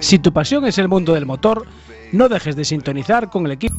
[0.00, 1.66] Si tu pasión es el mundo del motor,
[2.12, 3.76] no dejes de sintonizar con el equipo.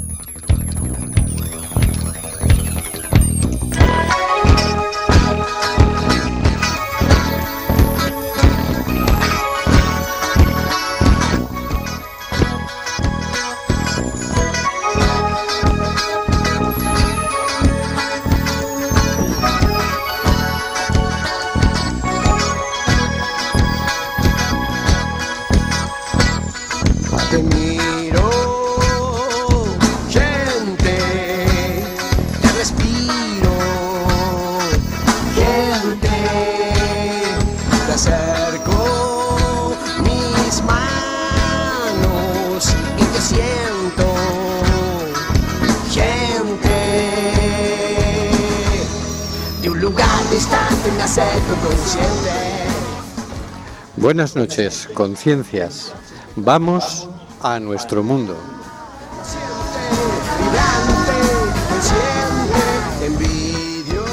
[55.01, 55.93] Conciencias.
[56.35, 57.09] Vamos
[57.41, 58.37] a nuestro mundo.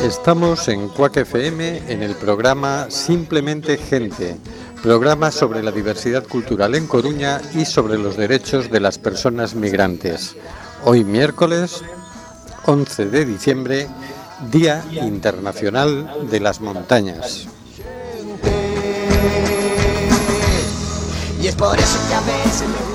[0.03, 4.39] Estamos en Cuac FM en el programa Simplemente Gente,
[4.83, 10.37] programa sobre la diversidad cultural en Coruña y sobre los derechos de las personas migrantes.
[10.87, 11.83] Hoy miércoles
[12.65, 13.89] 11 de diciembre,
[14.51, 17.47] Día Internacional de las Montañas.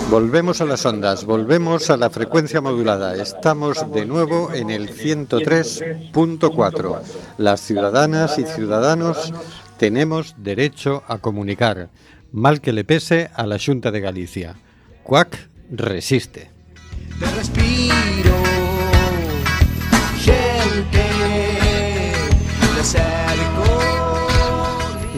[0.09, 3.15] Volvemos a las ondas, volvemos a la frecuencia modulada.
[3.15, 7.01] Estamos de nuevo en el 103.4.
[7.37, 9.33] Las ciudadanas y ciudadanos
[9.77, 11.89] tenemos derecho a comunicar,
[12.31, 14.55] mal que le pese a la Junta de Galicia.
[15.03, 16.51] CUAC resiste.
[17.19, 18.35] Te respiro,
[20.19, 21.03] gente,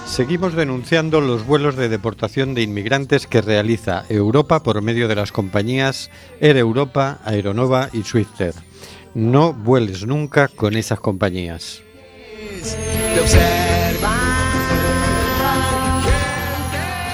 [0.06, 5.32] Seguimos denunciando los vuelos de deportación de inmigrantes que realiza Europa por medio de las
[5.32, 8.54] compañías Air Europa, Aeronova y Swifter.
[9.14, 11.82] No vueles nunca con esas compañías.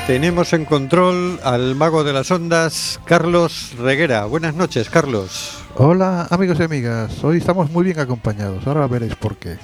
[0.07, 4.25] Tenemos en control al mago de las ondas, Carlos Reguera.
[4.25, 5.59] Buenas noches, Carlos.
[5.77, 7.23] Hola, amigos y amigas.
[7.23, 8.67] Hoy estamos muy bien acompañados.
[8.67, 9.59] Ahora veréis por qué.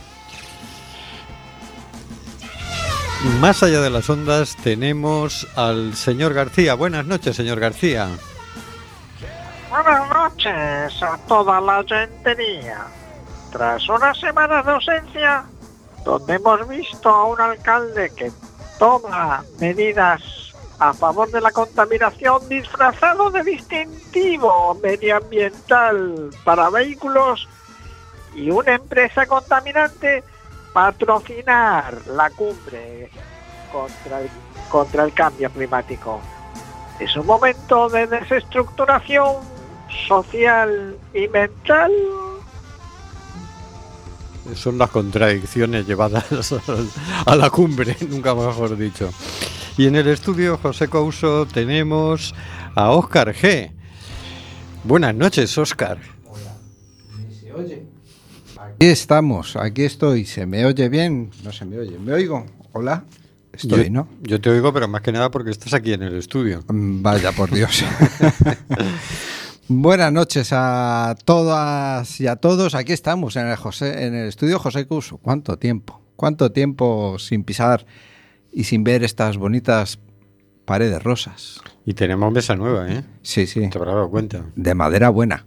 [3.41, 6.75] Más allá de las ondas tenemos al señor García.
[6.75, 8.11] Buenas noches, señor García.
[9.77, 12.87] Buenas noches a toda la gentería.
[13.53, 15.45] Tras una semana de ausencia,
[16.03, 18.33] donde hemos visto a un alcalde que
[18.79, 20.23] toma medidas
[20.79, 27.47] a favor de la contaminación disfrazado de distintivo medioambiental para vehículos
[28.35, 30.25] y una empresa contaminante
[30.73, 33.11] patrocinar la cumbre
[33.71, 34.31] contra el,
[34.71, 36.19] contra el cambio climático.
[36.99, 39.56] Es un momento de desestructuración
[40.07, 41.93] social y mental.
[44.55, 46.55] Son las contradicciones llevadas
[47.27, 49.11] a la cumbre, nunca mejor dicho.
[49.77, 52.35] Y en el estudio José Couso tenemos
[52.75, 53.71] a Óscar G.
[54.85, 55.99] Buenas noches, Óscar.
[57.41, 57.85] ¿Se oye?
[58.59, 60.25] Aquí estamos, aquí estoy.
[60.25, 61.31] ¿Se me oye bien?
[61.43, 61.99] No se me oye.
[61.99, 62.47] ¿Me oigo?
[62.73, 63.05] Hola.
[63.53, 64.09] Estoy, yo, ¿no?
[64.23, 66.63] Yo te oigo, pero más que nada porque estás aquí en el estudio.
[66.69, 67.85] Mm, vaya, por Dios.
[69.69, 72.77] Buenas noches a todas y a todos.
[72.77, 75.19] Aquí estamos en el, José, en el estudio José Cuso.
[75.19, 76.01] ¿Cuánto tiempo?
[76.15, 77.85] ¿Cuánto tiempo sin pisar
[78.53, 79.99] y sin ver estas bonitas
[80.67, 81.61] paredes rosas?
[81.85, 83.03] Y tenemos mesa nueva, ¿eh?
[83.23, 83.69] Sí, sí.
[83.69, 84.45] Te habrás dado cuenta.
[84.55, 85.47] De madera buena.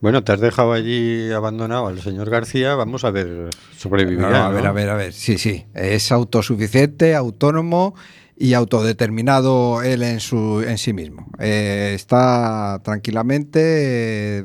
[0.00, 2.76] Bueno, te has dejado allí abandonado al señor García.
[2.76, 4.30] Vamos a ver, sobrevivirá.
[4.30, 5.12] No, a ver, a ver, a ver.
[5.12, 5.66] Sí, sí.
[5.74, 7.96] Es autosuficiente, autónomo
[8.36, 11.26] y autodeterminado él en, su, en sí mismo.
[11.38, 14.44] Eh, está tranquilamente eh,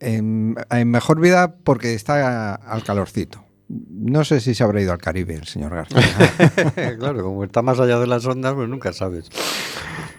[0.00, 3.44] en, mejor vida porque está al calorcito.
[3.68, 6.96] No sé si se habrá ido al Caribe el señor García.
[6.98, 9.30] claro, como está más allá de las ondas, pues nunca sabes.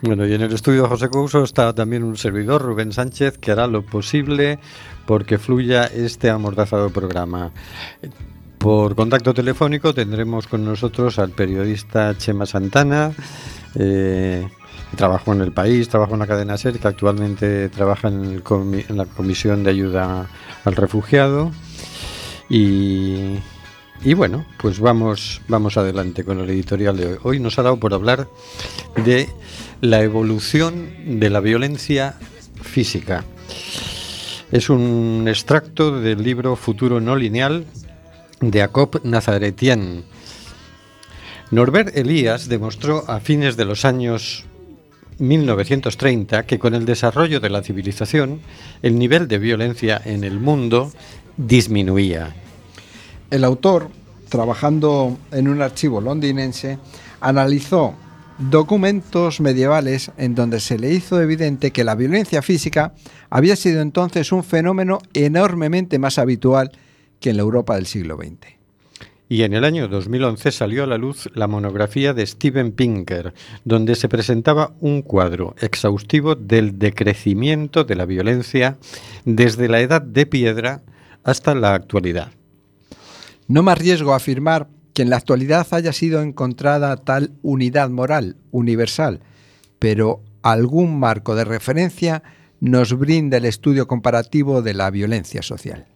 [0.02, 3.52] Bueno, y en el estudio de José Couso está también un servidor, Rubén Sánchez, que
[3.52, 4.60] hará lo posible
[5.06, 7.52] porque fluya este amordazado programa.
[8.64, 13.12] Por contacto telefónico tendremos con nosotros al periodista Chema Santana,
[13.76, 14.48] eh,
[14.96, 18.42] trabajó en el país, trabajó en la cadena SER, que actualmente trabaja en,
[18.88, 20.30] la Comisión de Ayuda
[20.64, 21.52] al Refugiado.
[22.50, 23.36] Y,
[24.02, 27.18] y, bueno, pues vamos, vamos adelante con el editorial de hoy.
[27.24, 28.30] Hoy nos ha dado por hablar
[28.96, 29.28] de
[29.82, 32.16] la evolución de la violencia
[32.62, 33.26] física.
[34.54, 37.66] Es un extracto del libro Futuro no lineal
[38.40, 40.04] de Jacob Nazaretian.
[41.52, 44.46] Norbert Elías demostró a fines de los años
[45.20, 48.42] 1930 que con el desarrollo de la civilización
[48.82, 50.92] el nivel de violencia en el mundo
[51.38, 52.36] disminuía.
[53.30, 53.90] El autor,
[54.30, 56.78] trabajando en un archivo londinense,
[57.22, 57.96] analizó
[58.38, 62.94] documentos medievales en donde se le hizo evidente que la violencia física
[63.30, 66.72] había sido entonces un fenómeno enormemente más habitual
[67.24, 68.58] que en la Europa del siglo XX.
[69.30, 73.34] Y en el año 2011 salió a la luz la monografía de Steven Pinker,
[73.64, 78.78] donde se presentaba un cuadro exhaustivo del decrecimiento de la violencia
[79.24, 80.82] desde la edad de piedra
[81.24, 82.34] hasta la actualidad.
[83.48, 89.22] No más riesgo afirmar que en la actualidad haya sido encontrada tal unidad moral universal,
[89.80, 92.22] pero algún marco de referencia
[92.60, 95.88] nos brinda el estudio comparativo de la violencia social.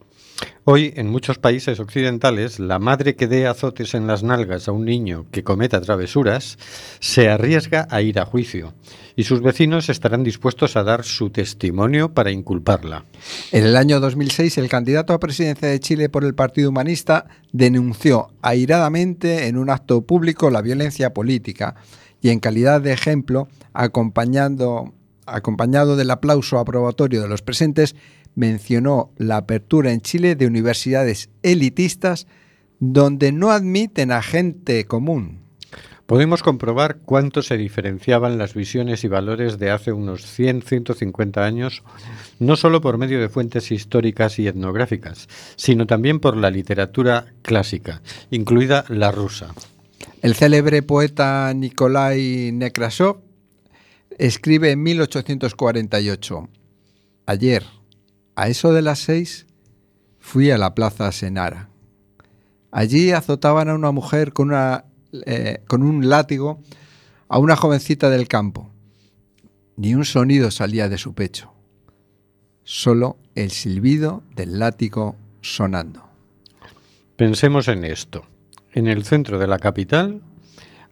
[0.64, 4.84] Hoy, en muchos países occidentales, la madre que dé azotes en las nalgas a un
[4.84, 6.58] niño que cometa travesuras
[7.00, 8.74] se arriesga a ir a juicio
[9.16, 13.06] y sus vecinos estarán dispuestos a dar su testimonio para inculparla.
[13.50, 18.28] En el año 2006, el candidato a presidencia de Chile por el Partido Humanista denunció
[18.42, 21.76] airadamente en un acto público la violencia política
[22.20, 24.92] y en calidad de ejemplo, acompañando,
[25.26, 27.96] acompañado del aplauso aprobatorio de los presentes,
[28.38, 32.28] mencionó la apertura en Chile de universidades elitistas
[32.78, 35.40] donde no admiten a gente común.
[36.06, 41.82] Podemos comprobar cuánto se diferenciaban las visiones y valores de hace unos 100-150 años,
[42.38, 48.02] no solo por medio de fuentes históricas y etnográficas, sino también por la literatura clásica,
[48.30, 49.52] incluida la rusa.
[50.22, 53.18] El célebre poeta Nikolai Nekrasov
[54.16, 56.48] escribe en 1848,
[57.26, 57.64] Ayer,
[58.38, 59.46] a eso de las seis
[60.20, 61.70] fui a la plaza Senara.
[62.70, 64.84] Allí azotaban a una mujer con, una,
[65.26, 66.62] eh, con un látigo
[67.26, 68.70] a una jovencita del campo.
[69.74, 71.52] Ni un sonido salía de su pecho,
[72.62, 76.04] solo el silbido del látigo sonando.
[77.16, 78.24] Pensemos en esto.
[78.72, 80.22] En el centro de la capital,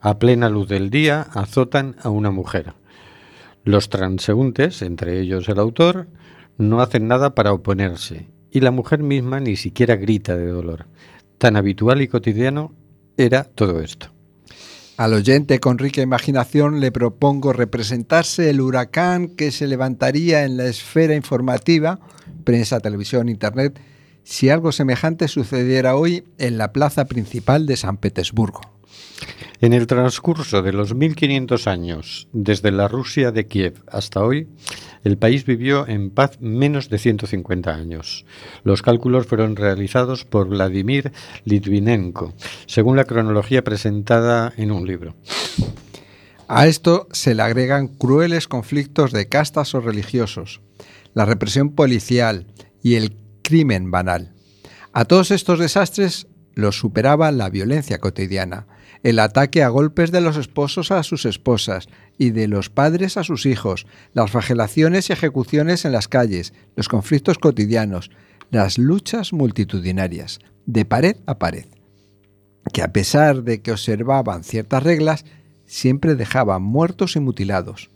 [0.00, 2.74] a plena luz del día, azotan a una mujer.
[3.62, 6.08] Los transeúntes, entre ellos el autor,
[6.58, 10.86] no hacen nada para oponerse, y la mujer misma ni siquiera grita de dolor.
[11.38, 12.74] Tan habitual y cotidiano
[13.16, 14.12] era todo esto.
[14.96, 20.64] Al oyente con rica imaginación le propongo representarse el huracán que se levantaría en la
[20.64, 22.00] esfera informativa,
[22.44, 23.78] prensa, televisión, internet,
[24.24, 28.62] si algo semejante sucediera hoy en la plaza principal de San Petersburgo.
[29.60, 34.48] En el transcurso de los 1500 años, desde la Rusia de Kiev hasta hoy,
[35.06, 38.26] el país vivió en paz menos de 150 años.
[38.64, 41.12] Los cálculos fueron realizados por Vladimir
[41.44, 42.34] Litvinenko,
[42.66, 45.14] según la cronología presentada en un libro.
[46.48, 50.60] A esto se le agregan crueles conflictos de castas o religiosos,
[51.14, 52.48] la represión policial
[52.82, 54.32] y el crimen banal.
[54.92, 58.66] A todos estos desastres los superaba la violencia cotidiana,
[59.02, 61.88] el ataque a golpes de los esposos a sus esposas
[62.18, 66.88] y de los padres a sus hijos, las flagelaciones y ejecuciones en las calles, los
[66.88, 68.10] conflictos cotidianos,
[68.50, 71.66] las luchas multitudinarias, de pared a pared,
[72.72, 75.24] que a pesar de que observaban ciertas reglas,
[75.66, 77.90] siempre dejaban muertos y mutilados.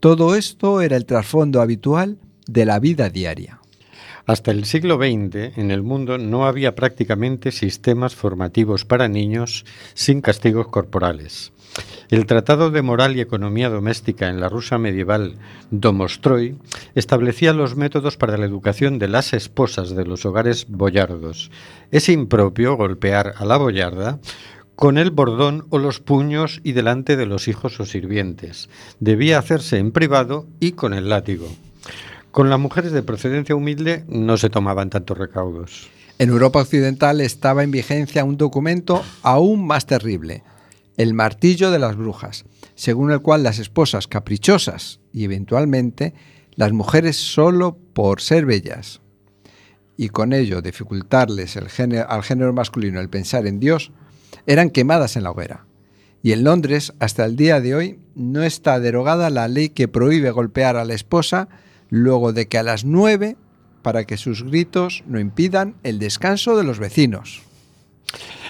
[0.00, 3.59] Todo esto era el trasfondo habitual de la vida diaria.
[4.30, 10.20] Hasta el siglo XX en el mundo no había prácticamente sistemas formativos para niños sin
[10.20, 11.52] castigos corporales.
[12.10, 15.34] El Tratado de Moral y Economía Doméstica en la Rusia medieval
[15.72, 16.56] Domostroy
[16.94, 21.50] establecía los métodos para la educación de las esposas de los hogares boyardos.
[21.90, 24.20] Es impropio golpear a la boyarda
[24.76, 28.70] con el bordón o los puños y delante de los hijos o sirvientes.
[29.00, 31.48] Debía hacerse en privado y con el látigo.
[32.30, 35.90] Con las mujeres de procedencia humilde no se tomaban tantos recaudos.
[36.18, 40.42] En Europa Occidental estaba en vigencia un documento aún más terrible,
[40.96, 42.44] el martillo de las brujas,
[42.74, 46.14] según el cual las esposas caprichosas y eventualmente
[46.54, 49.00] las mujeres solo por ser bellas
[50.00, 51.66] y con ello dificultarles el
[52.08, 53.92] al género masculino el pensar en Dios,
[54.46, 55.66] eran quemadas en la hoguera.
[56.22, 60.30] Y en Londres, hasta el día de hoy, no está derogada la ley que prohíbe
[60.30, 61.50] golpear a la esposa
[61.90, 63.36] luego de que a las nueve
[63.82, 67.42] para que sus gritos no impidan el descanso de los vecinos.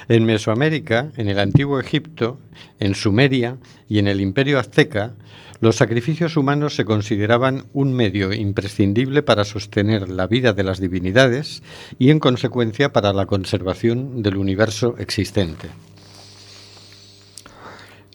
[0.08, 2.40] En Mesoamérica, en el antiguo Egipto,
[2.78, 5.14] en Sumeria y en el imperio azteca,
[5.60, 11.62] los sacrificios humanos se consideraban un medio imprescindible para sostener la vida de las divinidades
[11.98, 15.68] y, en consecuencia, para la conservación del universo existente.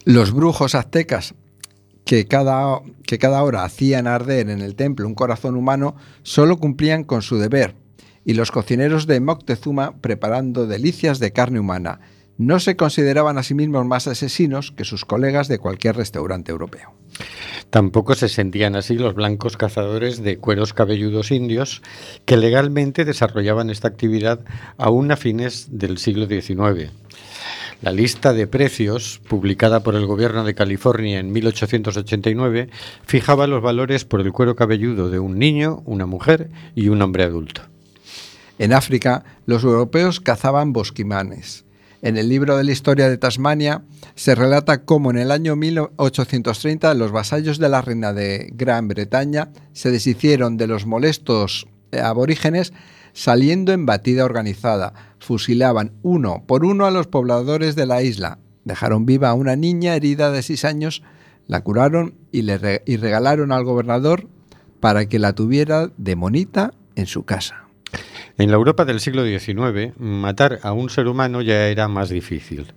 [0.06, 1.36] Los brujos aztecas
[2.06, 7.04] que cada, que cada hora hacían arder en el templo un corazón humano solo cumplían
[7.04, 7.76] con su deber,
[8.24, 12.00] y los cocineros de Moctezuma preparando delicias de carne humana.
[12.38, 16.94] No se consideraban a sí mismos más asesinos que sus colegas de cualquier restaurante europeo.
[17.70, 21.82] Tampoco se sentían así los blancos cazadores de cueros cabelludos indios
[22.26, 24.42] que legalmente desarrollaban esta actividad
[24.78, 26.92] aún a fines del siglo XIX.
[27.82, 32.70] La lista de precios, publicada por el gobierno de California en 1889,
[33.06, 37.24] fijaba los valores por el cuero cabelludo de un niño, una mujer y un hombre
[37.24, 37.62] adulto.
[38.58, 41.66] En África, los europeos cazaban bosquimanes.
[42.02, 43.82] En el libro de la historia de Tasmania
[44.16, 49.50] se relata cómo en el año 1830 los vasallos de la reina de Gran Bretaña
[49.74, 52.74] se deshicieron de los molestos aborígenes
[53.14, 55.15] saliendo en batida organizada.
[55.26, 58.38] Fusilaban uno por uno a los pobladores de la isla.
[58.64, 61.02] Dejaron viva a una niña herida de seis años,
[61.48, 64.28] la curaron y, le y regalaron al gobernador
[64.80, 67.66] para que la tuviera de monita en su casa.
[68.38, 72.74] En la Europa del siglo XIX, matar a un ser humano ya era más difícil.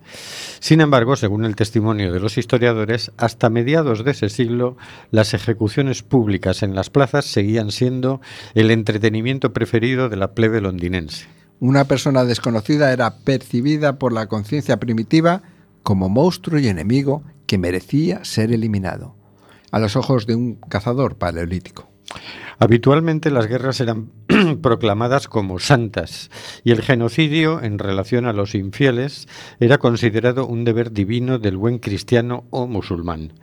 [0.58, 4.78] Sin embargo, según el testimonio de los historiadores, hasta mediados de ese siglo,
[5.10, 8.22] las ejecuciones públicas en las plazas seguían siendo
[8.54, 11.37] el entretenimiento preferido de la plebe londinense.
[11.60, 15.42] Una persona desconocida era percibida por la conciencia primitiva
[15.82, 19.16] como monstruo y enemigo que merecía ser eliminado,
[19.72, 21.87] a los ojos de un cazador paleolítico.
[22.60, 24.10] Habitualmente las guerras eran
[24.62, 26.28] proclamadas como santas
[26.64, 29.28] y el genocidio en relación a los infieles
[29.60, 33.34] era considerado un deber divino del buen cristiano o musulmán.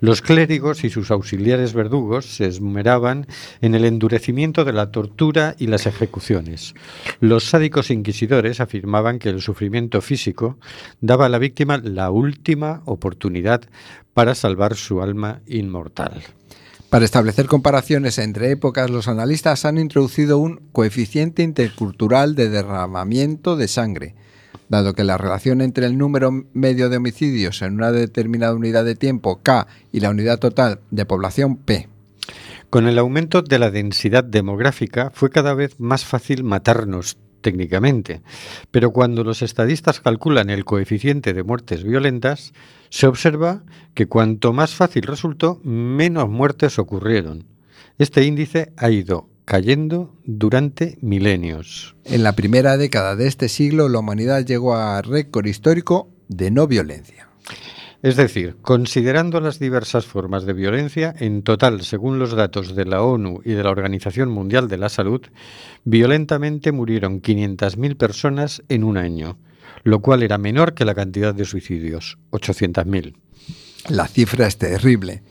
[0.00, 3.26] Los clérigos y sus auxiliares verdugos se esmeraban
[3.60, 6.74] en el endurecimiento de la tortura y las ejecuciones.
[7.20, 10.58] Los sádicos inquisidores afirmaban que el sufrimiento físico
[11.02, 13.62] daba a la víctima la última oportunidad
[14.14, 16.22] para salvar su alma inmortal.
[16.94, 23.66] Para establecer comparaciones entre épocas, los analistas han introducido un coeficiente intercultural de derramamiento de
[23.66, 24.14] sangre,
[24.68, 28.94] dado que la relación entre el número medio de homicidios en una determinada unidad de
[28.94, 31.88] tiempo K y la unidad total de población P.
[32.70, 38.22] Con el aumento de la densidad demográfica fue cada vez más fácil matarnos técnicamente,
[38.70, 42.52] pero cuando los estadistas calculan el coeficiente de muertes violentas,
[42.94, 47.44] se observa que cuanto más fácil resultó, menos muertes ocurrieron.
[47.98, 51.96] Este índice ha ido cayendo durante milenios.
[52.04, 56.68] En la primera década de este siglo, la humanidad llegó a récord histórico de no
[56.68, 57.28] violencia.
[58.00, 63.02] Es decir, considerando las diversas formas de violencia, en total, según los datos de la
[63.02, 65.22] ONU y de la Organización Mundial de la Salud,
[65.82, 69.36] violentamente murieron 500.000 personas en un año,
[69.84, 73.14] lo cual era menor que la cantidad de suicidios, 800.000.
[73.88, 75.22] La cifra es terrible,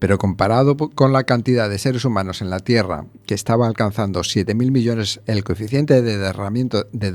[0.00, 4.70] pero comparado con la cantidad de seres humanos en la Tierra, que estaba alcanzando 7.000
[4.72, 7.12] millones, el coeficiente de, derramamiento de,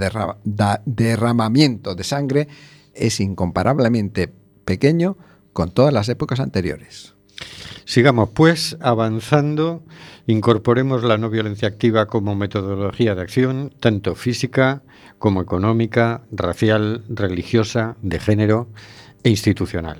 [0.85, 2.47] derramamiento de sangre
[2.93, 4.31] es incomparablemente
[4.63, 5.17] pequeño
[5.51, 7.15] con todas las épocas anteriores.
[7.85, 9.83] Sigamos pues avanzando,
[10.27, 14.81] incorporemos la no violencia activa como metodología de acción, tanto física
[15.19, 18.67] como económica, racial, religiosa, de género
[19.23, 19.99] e institucional.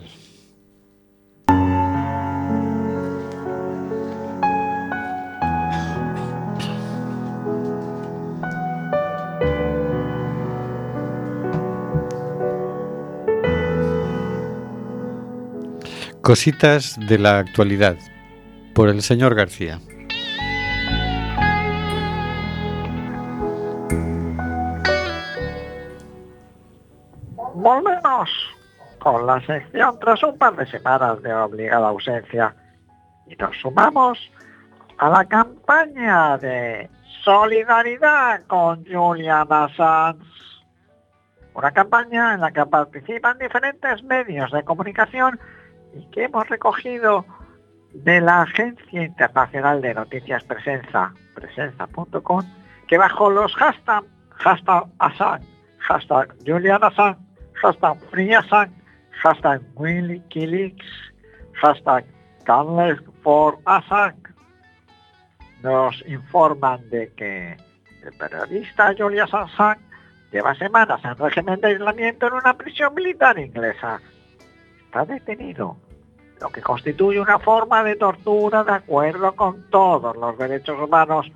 [16.22, 17.98] Cositas de la actualidad
[18.74, 19.80] por el señor García.
[27.66, 28.30] Volvemos
[29.00, 32.54] con la sección tras un par de semanas de obligada ausencia
[33.26, 34.20] y nos sumamos
[35.00, 36.88] a la campaña de
[37.24, 40.24] solidaridad con Julian Assange.
[41.56, 45.40] Una campaña en la que participan diferentes medios de comunicación
[45.96, 47.26] y que hemos recogido
[47.94, 52.44] de la Agencia Internacional de Noticias Presenza, presenza.com,
[52.88, 54.04] que bajo los hashtag,
[54.36, 55.48] hashtag Assange,
[55.80, 57.25] hashtag Julian Assange,
[57.62, 57.98] hashtag
[58.38, 58.74] Assange,
[59.24, 60.86] hashtag Wikileaks,
[61.54, 62.06] hashtag
[62.46, 64.34] Canless for Assange,
[65.64, 67.58] nos informan de que
[68.04, 69.82] el periodista Julian Assange
[70.32, 74.00] lleva semanas en régimen de aislamiento en una prisión militar inglesa.
[74.86, 75.78] Está detenido,
[76.42, 81.32] lo que constituye una forma de tortura de acuerdo con todos los derechos humanos.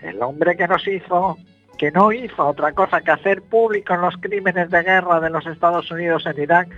[0.00, 1.36] El hombre que nos hizo,
[1.78, 5.88] que no hizo otra cosa que hacer público los crímenes de guerra de los Estados
[5.92, 6.68] Unidos en Irak,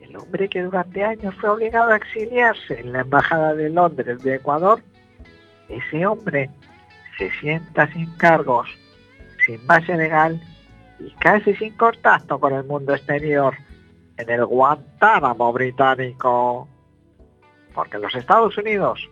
[0.00, 4.36] el hombre que durante años fue obligado a exiliarse en la Embajada de Londres de
[4.36, 4.80] Ecuador,
[5.68, 6.50] ese hombre
[7.18, 8.68] se sienta sin cargos,
[9.46, 10.40] sin base legal
[10.98, 13.54] y casi sin contacto con el mundo exterior
[14.16, 16.66] en el Guantánamo británico.
[17.74, 19.06] Porque los Estados Unidos,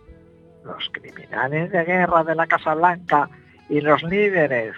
[0.63, 3.29] los criminales de guerra de la Casa Blanca
[3.69, 4.73] y los líderes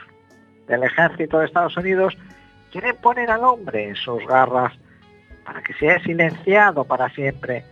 [0.67, 2.17] del ejército de Estados Unidos
[2.71, 4.73] quieren poner al hombre en sus garras
[5.45, 7.63] para que sea silenciado para siempre.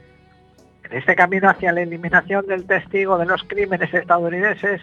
[0.84, 4.82] En este camino hacia la eliminación del testigo de los crímenes estadounidenses,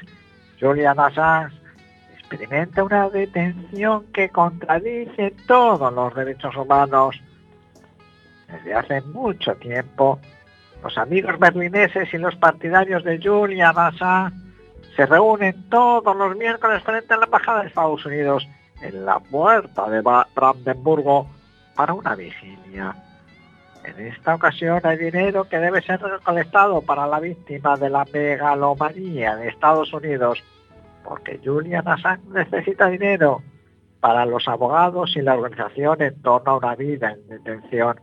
[0.61, 1.57] Julian Assange
[2.19, 7.21] experimenta una detención que contradice todos los derechos humanos.
[8.49, 10.19] Desde hace mucho tiempo,
[10.83, 14.50] los amigos berlineses y los partidarios de Julian Assange
[15.01, 18.47] se reúnen todos los miércoles frente a la Embajada de Estados Unidos
[18.83, 21.27] en la puerta de Brandenburgo
[21.75, 22.95] para una vigilia.
[23.83, 29.37] En esta ocasión hay dinero que debe ser recolectado para la víctima de la megalomanía
[29.37, 30.45] de Estados Unidos,
[31.03, 33.41] porque Julian Assange necesita dinero
[34.01, 37.99] para los abogados y la organización en torno a una vida en detención.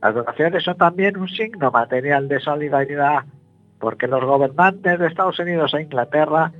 [0.00, 3.24] Las donaciones son también un signo material de solidaridad,
[3.80, 6.52] porque los gobernantes de Estados Unidos e Inglaterra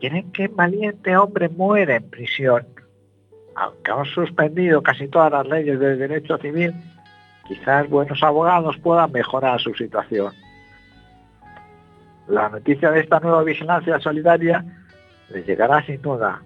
[0.00, 2.66] quieren que un valiente hombre muera en prisión.
[3.54, 6.72] Aunque han suspendido casi todas las leyes del derecho civil,
[7.46, 10.32] quizás buenos abogados puedan mejorar su situación.
[12.26, 14.64] La noticia de esta nueva vigilancia solidaria
[15.28, 16.40] les llegará sin duda.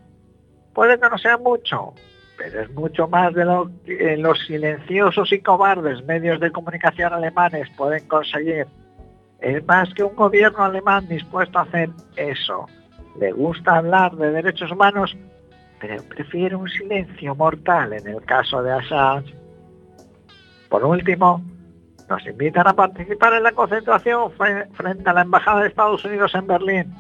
[0.74, 1.94] Puede que no sea mucho,
[2.36, 7.70] pero es mucho más de lo que los silenciosos y cobardes medios de comunicación alemanes
[7.76, 8.66] pueden conseguir.
[9.40, 12.66] Es más que un gobierno alemán dispuesto a hacer eso.
[13.18, 15.16] Le gusta hablar de derechos humanos,
[15.80, 19.34] pero prefiere un silencio mortal en el caso de Assange.
[20.68, 21.42] Por último,
[22.08, 26.46] nos invitan a participar en la concentración frente a la Embajada de Estados Unidos en
[26.46, 26.94] Berlín,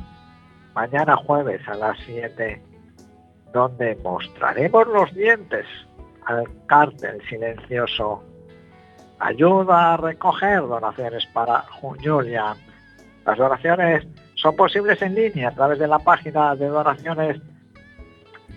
[0.74, 2.62] mañana jueves a las 7
[3.56, 5.64] donde mostraremos los dientes
[6.26, 8.22] al cártel silencioso.
[9.18, 12.58] Ayuda a recoger donaciones para Julian.
[13.24, 17.40] Las donaciones son posibles en línea a través de la página de donaciones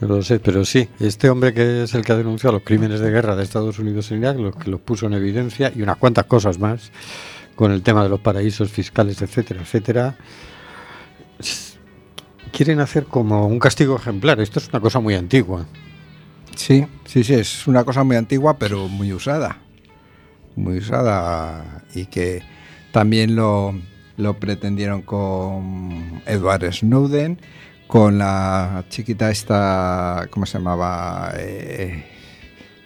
[0.00, 3.00] No lo sé, pero sí, este hombre que es el que ha denunciado los crímenes
[3.00, 5.98] de guerra de Estados Unidos en Irak, lo que los puso en evidencia y unas
[5.98, 6.90] cuantas cosas más
[7.60, 10.16] con el tema de los paraísos fiscales, etcétera, etcétera,
[12.52, 14.40] quieren hacer como un castigo ejemplar.
[14.40, 15.66] Esto es una cosa muy antigua.
[16.56, 19.58] Sí, sí, sí, es una cosa muy antigua, pero muy usada.
[20.56, 22.42] Muy usada y que
[22.92, 23.74] también lo,
[24.16, 27.42] lo pretendieron con Edward Snowden
[27.86, 31.34] con la chiquita esta, ¿cómo se llamaba?
[31.36, 32.06] Eh,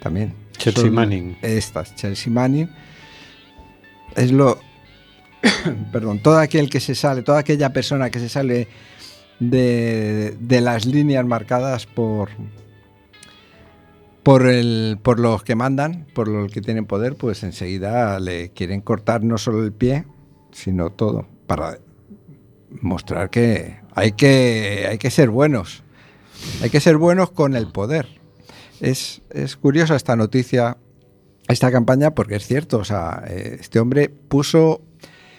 [0.01, 0.33] también.
[0.57, 1.37] Chelsea Manning.
[1.41, 2.69] Estas, Chelsea Manning.
[4.15, 4.59] Es lo...
[5.91, 8.67] perdón, todo aquel que se sale, toda aquella persona que se sale
[9.39, 12.29] de, las líneas marcadas por,
[14.23, 18.81] por, el, por los que mandan, por los que tienen poder, pues enseguida le quieren
[18.81, 20.05] cortar no solo el pie,
[20.51, 21.79] sino todo, para
[22.81, 25.83] mostrar que hay que, hay que ser buenos.
[26.61, 28.07] Hay que ser buenos con el poder.
[28.81, 30.77] Es, es curiosa esta noticia,
[31.47, 34.81] esta campaña, porque es cierto, o sea, eh, este hombre puso,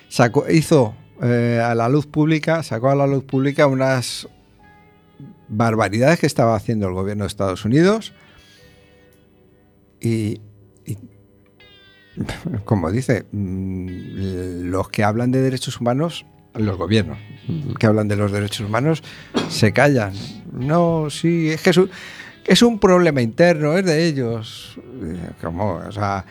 [0.08, 4.28] sacó, hizo eh, a la luz pública, sacó a la luz pública unas
[5.48, 8.12] barbaridades que estaba haciendo el gobierno de Estados Unidos
[10.00, 10.40] y
[10.84, 10.96] y
[12.64, 17.18] como dice, mm, los que hablan de derechos humanos, los gobiernos
[17.78, 19.02] que hablan de los derechos humanos,
[19.48, 20.14] se callan.
[20.52, 21.72] No, sí, es que
[22.46, 24.78] es un problema interno, es de ellos.
[25.40, 26.24] Como, o sea,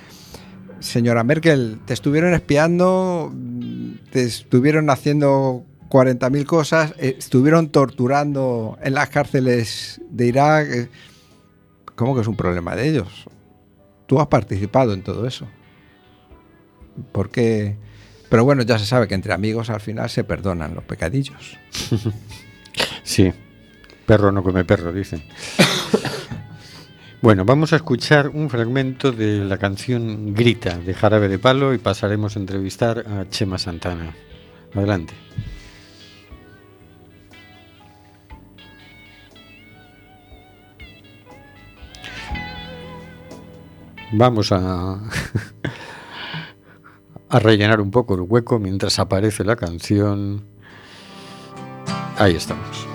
[0.80, 3.34] señora Merkel, te estuvieron espiando,
[4.12, 10.68] te estuvieron haciendo 40.000 cosas, eh, estuvieron torturando en las cárceles de Irak.
[10.70, 10.90] Eh,
[11.96, 13.26] ¿Cómo que es un problema de ellos?
[14.08, 15.48] Tú has participado en todo eso.
[17.12, 17.78] Porque,
[18.30, 21.58] pero bueno, ya se sabe que entre amigos al final se perdonan los pecadillos.
[23.04, 23.34] sí,
[24.06, 25.24] perro no come perro, dicen.
[27.26, 31.80] Bueno, vamos a escuchar un fragmento de la canción Grita de Jarabe de Palo y
[31.80, 34.16] pasaremos a entrevistar a Chema Santana.
[34.76, 35.16] Adelante.
[44.12, 45.00] Vamos a,
[47.32, 50.46] rellenar un poco el hueco mientras aparece la canción.
[52.20, 52.95] Ahí estamos.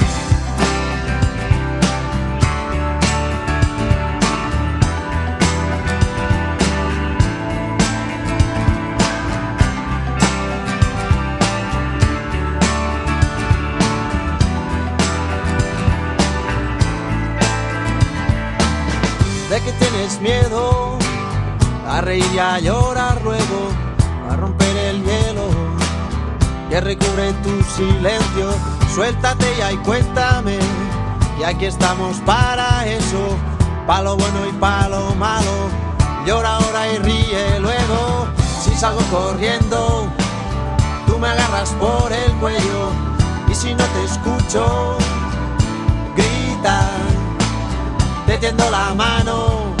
[22.01, 23.69] Reír y a llorar luego,
[24.29, 25.49] a romper el hielo
[26.69, 28.53] que recubre tu silencio.
[28.93, 30.57] Suéltate ya y cuéntame,
[31.39, 33.37] y aquí estamos para eso,
[33.87, 35.69] palo bueno y palo malo.
[36.25, 38.27] Llora ahora y ríe luego,
[38.61, 40.07] si salgo corriendo,
[41.07, 42.91] tú me agarras por el cuello,
[43.49, 44.97] y si no te escucho,
[46.15, 46.89] grita,
[48.27, 49.80] te tiendo la mano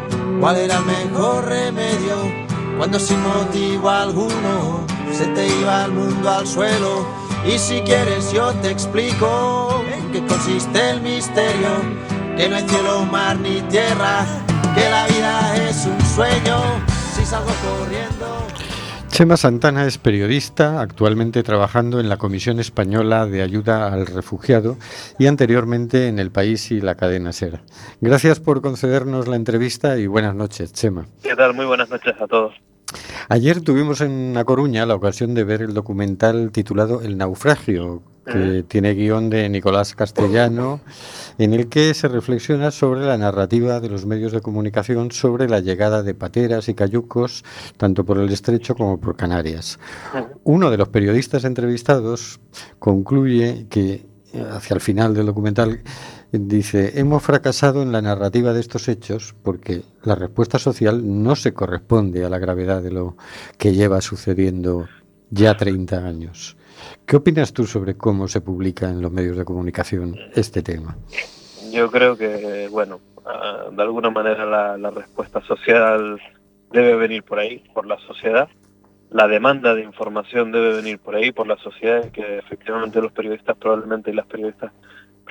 [0.39, 2.15] ¿Cuál era el mejor remedio
[2.77, 7.05] cuando sin motivo alguno se te iba el mundo al suelo?
[7.45, 11.69] Y si quieres yo te explico en qué consiste el misterio,
[12.37, 14.25] que no hay cielo, mar ni tierra,
[14.75, 16.61] que la vida es un sueño,
[17.15, 18.47] si salgo corriendo.
[19.11, 24.77] Chema Santana es periodista, actualmente trabajando en la Comisión Española de Ayuda al Refugiado
[25.19, 27.59] y anteriormente en El País y la cadena SER.
[27.99, 31.07] Gracias por concedernos la entrevista y buenas noches, Chema.
[31.21, 31.53] ¿Qué tal?
[31.53, 32.53] Muy buenas noches a todos.
[33.29, 38.63] Ayer tuvimos en La Coruña la ocasión de ver el documental titulado El naufragio, que
[38.67, 40.79] tiene guion de Nicolás Castellano,
[41.37, 45.59] en el que se reflexiona sobre la narrativa de los medios de comunicación sobre la
[45.59, 47.43] llegada de pateras y cayucos,
[47.77, 49.79] tanto por el estrecho como por Canarias.
[50.43, 52.39] Uno de los periodistas entrevistados
[52.79, 54.05] concluye que,
[54.51, 55.81] hacia el final del documental,
[56.31, 61.53] dice, hemos fracasado en la narrativa de estos hechos porque la respuesta social no se
[61.53, 63.17] corresponde a la gravedad de lo
[63.57, 64.87] que lleva sucediendo
[65.29, 66.57] ya 30 años.
[67.05, 70.97] ¿Qué opinas tú sobre cómo se publica en los medios de comunicación este tema?
[71.71, 76.19] Yo creo que, bueno, ah, de alguna manera la, respuesta social
[76.71, 78.49] debe venir por ahí, por la sociedad.
[79.09, 83.57] La demanda de información debe venir por ahí, por la sociedad, que efectivamente los periodistas
[83.57, 84.71] probablemente y las periodistas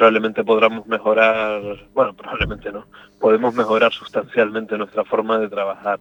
[0.00, 1.60] probablemente podamos mejorar,
[1.92, 2.86] bueno, probablemente no,
[3.20, 6.00] podemos mejorar sustancialmente nuestra forma de trabajar,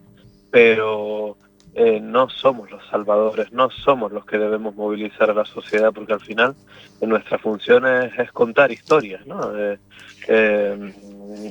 [0.50, 1.36] pero
[1.76, 6.14] eh, no somos los salvadores, no somos los que debemos movilizar a la sociedad, porque
[6.14, 6.56] al final
[7.02, 9.54] en nuestra función es, contar historias, ¿no?
[9.58, 9.78] Eh,
[10.30, 10.94] eh,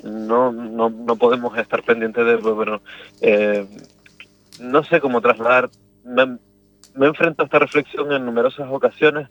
[0.05, 2.81] no, no, no, podemos estar pendientes de, bueno,
[4.59, 5.69] no sé cómo trasladar,
[6.03, 6.39] me,
[6.95, 9.29] me enfrento a esta reflexión en numerosas ocasiones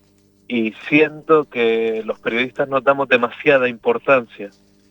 [0.48, 4.50] y siento que los periodistas nos damos demasiada importancia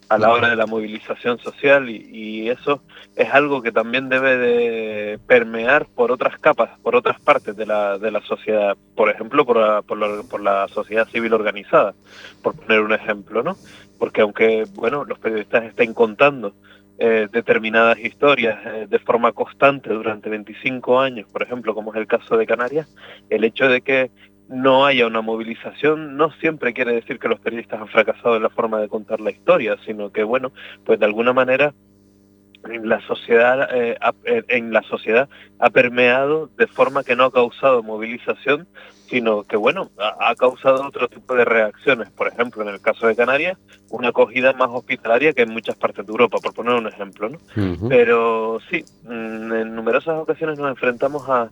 [0.08, 2.80] a la hora de la movilización social y, eso
[3.16, 7.98] es algo que también debe de permear por otras capas, por otras partes de la,
[7.98, 11.94] de la sociedad, por ejemplo, por la, por, la, sociedad civil organizada,
[12.42, 13.56] por poner un ejemplo, ¿no?
[13.98, 16.54] Porque aunque, bueno, los periodistas estén contando
[16.98, 22.06] eh, determinadas historias eh, de forma constante durante 25 años, por ejemplo, como es el
[22.06, 22.88] caso de Canarias,
[23.28, 24.10] el hecho de que
[24.48, 28.50] no haya una movilización no siempre quiere decir que los periodistas han fracasado en la
[28.50, 30.52] forma de contar la historia, sino que bueno,
[30.84, 31.74] pues de alguna manera
[32.70, 35.28] en la sociedad eh, eh, en la sociedad
[35.58, 38.66] ha permeado de forma que no ha causado movilización
[39.08, 43.14] sino que bueno ha, causado otro tipo de reacciones por ejemplo en el caso de
[43.14, 43.58] Canarias
[43.90, 47.38] una acogida más hospitalaria que en muchas partes de Europa por poner un ejemplo ¿no?
[47.88, 51.50] pero sí mm, en numerosas ocasiones nos enfrentamos a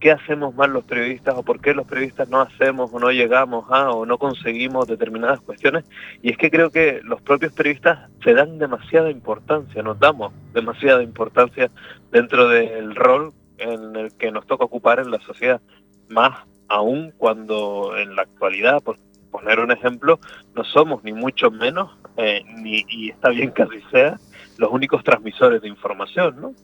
[0.00, 3.66] qué hacemos mal los periodistas o por qué los periodistas no hacemos o no llegamos
[3.70, 5.84] a o no conseguimos determinadas cuestiones.
[6.22, 11.02] Y es que creo que los propios periodistas se dan demasiada importancia, nos damos demasiada
[11.02, 11.70] importancia
[12.10, 15.60] dentro del rol en el que nos toca ocupar en la sociedad,
[16.08, 18.96] más aún cuando en la actualidad, por
[19.30, 20.18] poner un ejemplo,
[20.54, 24.18] no somos ni mucho menos, eh, ni, y está bien que así sea,
[24.58, 26.54] los únicos transmisores de información, ¿no?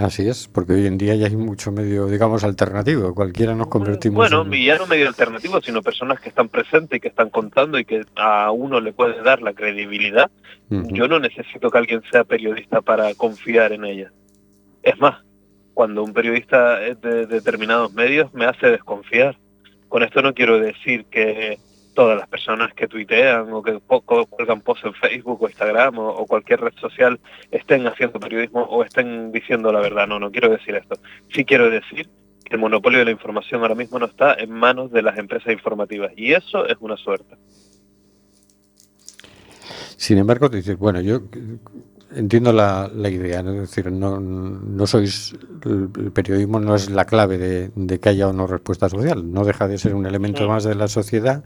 [0.00, 3.14] Así es, porque hoy en día ya hay mucho medio, digamos, alternativo.
[3.14, 4.54] Cualquiera nos convertimos bueno, en...
[4.54, 7.84] y ya no medio alternativo, sino personas que están presentes y que están contando y
[7.84, 10.30] que a uno le puede dar la credibilidad.
[10.68, 14.12] Yo no necesito que alguien sea periodista para confiar en ella.
[14.82, 15.22] Es más,
[15.74, 19.38] cuando un periodista es de determinados medios me hace desconfiar.
[19.88, 21.58] Con esto no quiero decir que
[21.94, 26.60] todas las personas que tuitean o que cuelgan posts en Facebook o Instagram o, cualquier
[26.60, 27.18] red social
[27.50, 30.06] estén haciendo periodismo o estén diciendo la verdad.
[30.06, 30.96] No, no quiero decir esto.
[31.32, 32.08] Sí quiero decir
[32.44, 35.52] que el monopolio de la información ahora mismo no está en manos de las empresas
[35.52, 37.36] informativas y eso es una suerte.
[39.96, 41.22] Sin embargo, te dices, bueno, yo
[42.14, 43.52] entiendo la, la idea, ¿no?
[43.52, 48.46] es decir, no, no sois, el periodismo no es la clave de, que haya una
[48.46, 51.44] respuesta social, no deja de ser un elemento más de la sociedad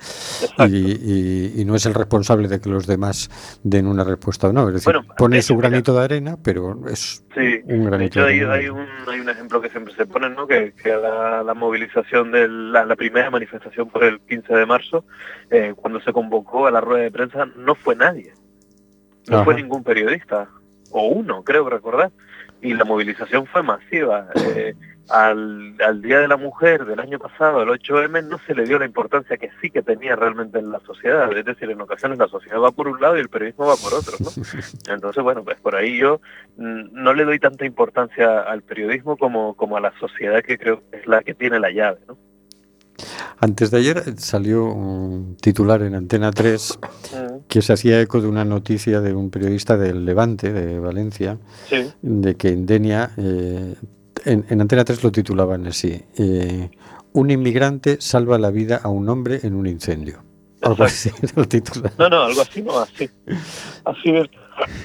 [0.68, 3.31] y, y, no es el responsable de que los demás
[3.62, 7.24] den una respuesta o no, es decir, pone su granito de arena, pero es
[7.64, 8.52] un granito de, arena.
[8.52, 10.46] Hay, un, hay un ejemplo que siempre se pone, ¿no?
[10.46, 15.04] que, que la, la, movilización de la, la, primera manifestación por el 15 de marzo,
[15.50, 18.33] eh, cuando se convocó a la rueda de prensa, no fue nadie.
[19.31, 20.48] No fue ningún periodista,
[20.90, 22.11] o uno, creo recordar,
[22.61, 24.29] y la movilización fue masiva.
[24.57, 24.74] Eh,
[25.11, 28.79] al, al, Día de la Mujer del año pasado, el 8M, no se le dio
[28.79, 31.35] la importancia que sí que tenía realmente en la sociedad.
[31.37, 33.94] Es decir, en ocasiones la sociedad va por un lado y el periodismo va por
[33.94, 34.16] otro.
[34.20, 34.31] ¿no?
[34.92, 36.20] Entonces, bueno, pues por ahí yo
[36.57, 40.83] mm, no le doy tanta importancia al periodismo como, como a la sociedad que creo
[40.90, 42.01] que es la que tiene la llave.
[42.07, 42.18] ¿no?
[43.40, 46.79] Antes de ayer salió un titular en Antena 3
[47.46, 51.38] que se hacía eco de una noticia de un periodista del Levante, de Valencia,
[52.03, 53.77] de que en Denia, eh,
[54.24, 56.70] en, Antena 3 lo titulaban así, eh,
[57.12, 60.24] un inmigrante salva la vida a un hombre en un incendio.
[60.61, 61.11] Algo así,
[61.98, 63.09] No, no, algo así no, así.
[63.85, 64.12] Así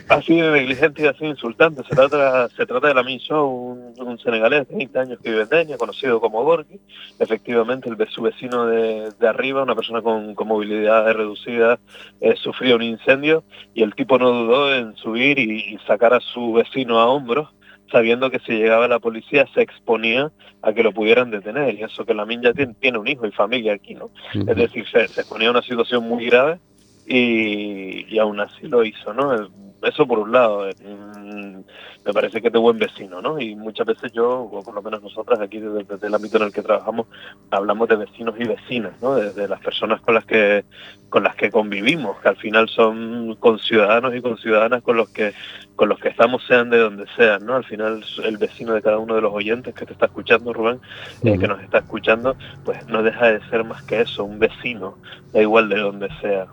[0.10, 1.84] así de negligente y así insultante.
[1.88, 5.44] Se trata, se trata de la Show, un, un, senegalés de 30 años que vive
[5.44, 6.80] en Denia, conocido como Gorgi.
[7.20, 11.80] Efectivamente, el, su vecino de, de arriba, una persona con, con movilidad reducida,
[12.22, 16.54] eh, sufrió un incendio y el tipo no dudó en subir y, sacar a su
[16.54, 17.50] vecino a hombros
[17.92, 20.32] sabiendo que si llegaba la policía se exponía
[20.62, 21.76] a que lo pudieran detener.
[21.76, 24.10] Y eso que la ya tiene, tiene un hijo y familia aquí, ¿no?
[24.34, 26.60] Es decir, se, se, exponía a una situación muy grave
[27.06, 29.73] y, y aún así lo hizo, ¿no?
[29.84, 30.70] Eso por un lado.
[30.70, 31.64] Eh, mm,
[32.06, 33.40] me parece que es de buen vecino, ¿no?
[33.40, 36.52] Y muchas veces yo, o por lo menos nosotras aquí desde, el ámbito en el
[36.52, 37.08] que trabajamos,
[37.50, 39.16] hablamos de vecinos y vecinas, ¿no?
[39.16, 40.66] De, las personas con las que
[41.10, 45.34] con las que convivimos, que al final son conciudadanos y conciudadanas con los que
[45.76, 47.56] con los que estamos sean de donde sean, ¿no?
[47.56, 50.80] Al final el vecino de cada uno de los oyentes que te está escuchando, Rubén,
[51.24, 54.98] eh, que nos está escuchando, pues no deja de ser más que eso, un vecino,
[55.32, 56.48] da igual de donde sea.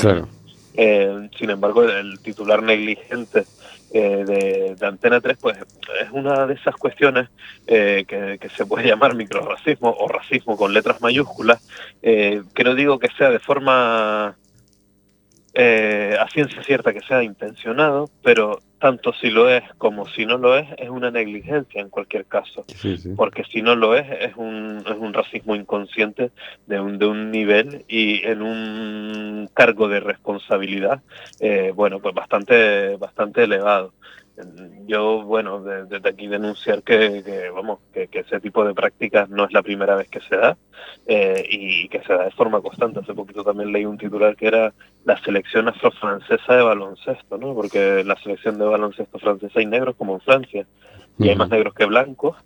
[0.00, 0.26] Claro.
[0.76, 3.44] Eh, sin embargo, el titular negligente
[3.92, 7.28] eh, de, Antena 3 pues es una de esas cuestiones
[7.66, 11.66] eh, que, se puede llamar microracismo o racismo con letras mayúsculas,
[12.02, 14.36] que no digo que sea de forma
[15.56, 20.56] a ciencia cierta que sea intencionado, pero tanto si lo es como si no lo
[20.56, 22.64] es, es una negligencia en cualquier caso.
[23.16, 26.30] Porque si no lo es, es un, es un racismo inconsciente
[26.66, 31.00] de un, de un nivel y en un cargo de responsabilidad,
[31.40, 33.92] eh, bueno, pues bastante, bastante elevado.
[34.86, 39.62] Yo, bueno, desde aquí denunciar que, vamos, que, ese tipo de prácticas no es la
[39.62, 40.56] primera vez que se da
[41.06, 43.00] eh, y que se da de forma constante.
[43.00, 47.54] Hace poquito también leí un titular que era la selección afrofrancesa de baloncesto, ¿no?
[47.54, 50.66] Porque la selección de baloncesto francesa hay negros como en Francia
[51.18, 52.36] y hay más negros que blancos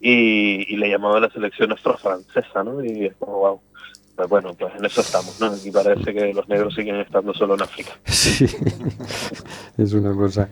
[0.00, 2.84] y, y le llamaba la selección afrofrancesa, ¿no?
[2.84, 3.60] Y es como, wow
[4.16, 5.52] pues bueno, pues en eso estamos, ¿no?
[5.62, 7.92] Y parece que los negros siguen estando solo en África.
[8.06, 8.46] Sí,
[9.78, 10.48] es una cosa.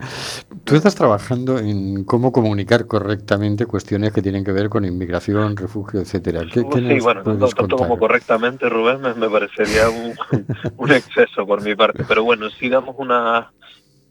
[0.64, 6.00] Tú estás trabajando en cómo comunicar correctamente cuestiones que tienen que ver con inmigración, refugio,
[6.00, 6.42] etcétera.
[6.52, 10.14] ¿Qué, sí, bueno, tanto, como correctamente, Rubén, me, parecería un,
[10.76, 12.04] un, exceso por mi parte.
[12.06, 13.46] Pero bueno, sí damos unas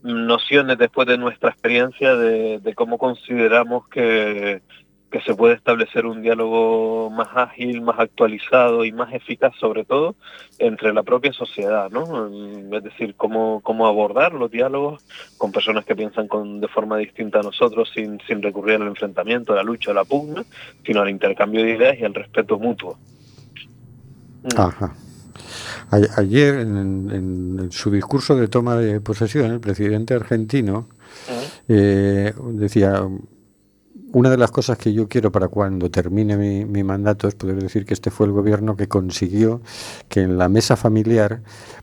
[0.02, 4.62] nociones después de nuestra experiencia de cómo consideramos que
[5.14, 10.16] que se puede establecer un diálogo más ágil, más actualizado y más eficaz sobre todo
[10.58, 12.32] entre la propia sociedad, ¿no?
[12.76, 15.04] Es decir, cómo, cómo abordar los diálogos
[15.38, 19.54] con personas que piensan con, de forma distinta a nosotros sin, sin recurrir al enfrentamiento,
[19.54, 20.44] a la lucha, a la pugna,
[20.84, 22.98] sino al intercambio de ideas y al respeto mutuo.
[24.42, 24.60] Mm.
[24.60, 24.96] Ajá.
[25.92, 30.88] Ayer, en, su discurso de toma de posesión, el presidente argentino
[31.68, 33.08] eh, decía,
[34.14, 37.84] una de las cosas que yo quiero para cuando termine mi, mandato es poder decir
[37.84, 39.62] que este fue el gobierno que consiguió
[40.08, 41.42] que en la mesa familiar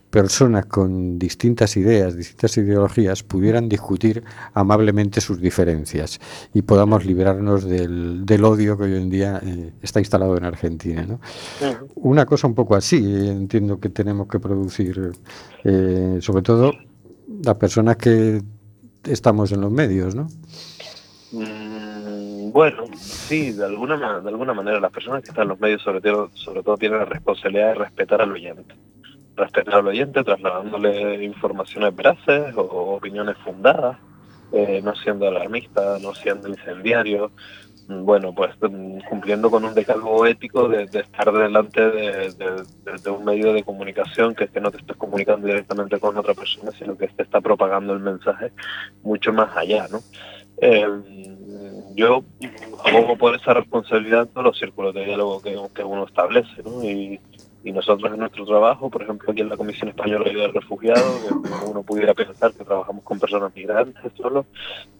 [0.09, 6.19] personas con distintas ideas, distintas ideologías pudieran discutir amablemente sus diferencias
[6.53, 11.05] y podamos liberarnos del, odio que hoy en día eh, está instalado en Argentina.
[11.95, 15.11] Una cosa un poco así entiendo que tenemos que producir,
[15.65, 16.71] eh, sobre todo
[17.43, 18.41] las personas que
[19.03, 20.27] estamos en los medios, ¿no?
[22.51, 26.01] Bueno, sí, de alguna, de alguna manera las personas que están en los medios sobre
[26.01, 28.75] todo, sobre todo tienen la responsabilidad de respetar al oyente.
[29.37, 33.97] Respetar al oyente trasladándole informaciones veraces o opiniones fundadas,
[34.51, 37.31] eh, no siendo alarmista, no siendo incendiario,
[37.87, 43.63] bueno, pues mm, cumpliendo con un decálogo ético de, estar delante de, un medio de
[43.63, 47.23] comunicación que es que no te estés comunicando directamente con otra persona, sino que te
[47.23, 48.51] está propagando el mensaje
[49.03, 50.01] mucho más allá, ¿no?
[50.57, 50.85] Eh,
[51.95, 52.23] yo
[52.85, 56.83] abogo por esa responsabilidad en todos los círculos de diálogo que, uno establece, ¿no?
[56.83, 57.19] Y,
[57.63, 61.29] nosotros en nuestro trabajo, por ejemplo, aquí en la Comisión Española de Refugiados,
[61.67, 64.47] uno pudiera pensar que trabajamos con personas migrantes solo,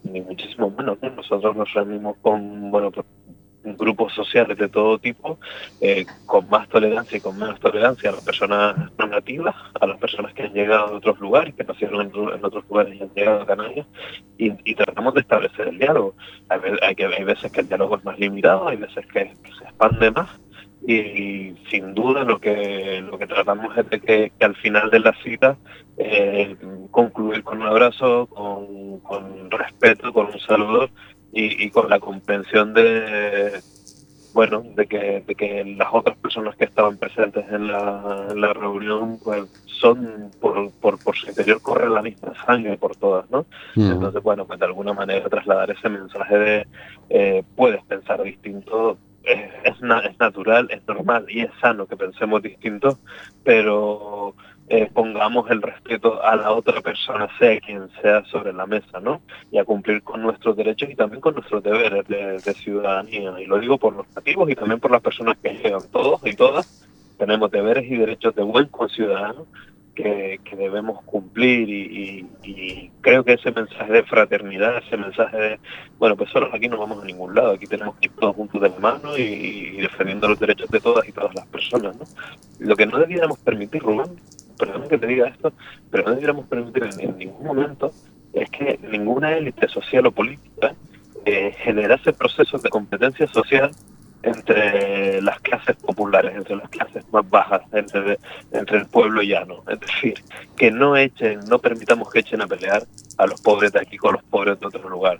[0.04, 1.00] ni muchísimo menos.
[1.02, 3.06] Nosotros nos reunimos con, bueno, pues,
[3.64, 5.40] grupos sociales de todo tipo,
[5.80, 9.98] eh, con más tolerancia y con menos tolerancia a las personas no nativas, a las
[9.98, 13.42] personas que han llegado de otros lugares, que nacieron en, otros lugares y han llegado
[13.42, 13.88] a Canarias,
[14.38, 16.16] y, tratamos de establecer el diálogo.
[16.50, 20.30] Hay, hay, veces que el diálogo es más limitado, hay veces que, se expande más,
[20.88, 25.14] y, sin duda lo que lo que tratamos es de que, al final de la
[25.22, 25.58] cita
[25.98, 26.56] eh,
[26.90, 30.90] concluir con un abrazo, con, con respeto, con un saludo
[31.34, 33.62] y, con la comprensión de
[34.34, 39.46] bueno de que, de que las otras personas que estaban presentes en la, reunión pues
[39.66, 43.92] son por, por, por, su interior corre la misma sangre por todas no mm.
[43.92, 46.68] entonces bueno pues de alguna manera trasladar ese mensaje de
[47.10, 52.42] eh, puedes pensar distinto es, es, es natural es normal y es sano que pensemos
[52.42, 53.00] distinto
[53.44, 54.34] pero
[54.74, 59.22] eh, pongamos el respeto a la otra persona, sea quien sea, sobre la mesa, ¿no?
[59.52, 63.34] Y a cumplir con nuestros derechos y también con nuestros deberes de, ciudadanía.
[63.38, 66.38] Y lo digo por los nativos y también por las personas que llegan, todos y
[66.38, 69.46] todas tenemos deberes y derechos de buen conciudadano
[69.94, 75.60] que, debemos cumplir y, creo que ese mensaje de fraternidad, ese mensaje de,
[76.00, 78.62] bueno, pues solo aquí no vamos a ningún lado, aquí tenemos que ir todos juntos
[78.62, 81.98] de la mano y, defendiendo los derechos de todas y todas las personas.
[81.98, 82.06] ¿no?
[82.60, 84.16] Lo que no debiéramos permitir, Rubén,
[84.58, 85.54] perdón que te diga esto,
[85.90, 87.92] pero no debiéramos permitir en, ningún momento
[88.34, 90.74] es que ninguna élite social o política
[91.26, 93.72] eh, generase procesos de competencia social
[94.24, 98.20] entre las clases populares, entre las clases más bajas, entre,
[98.52, 99.64] entre el pueblo llano.
[99.68, 100.24] Es decir,
[100.56, 102.84] que no echen, no permitamos que echen a pelear
[103.18, 105.20] a los pobres de aquí con los pobres de otro lugar.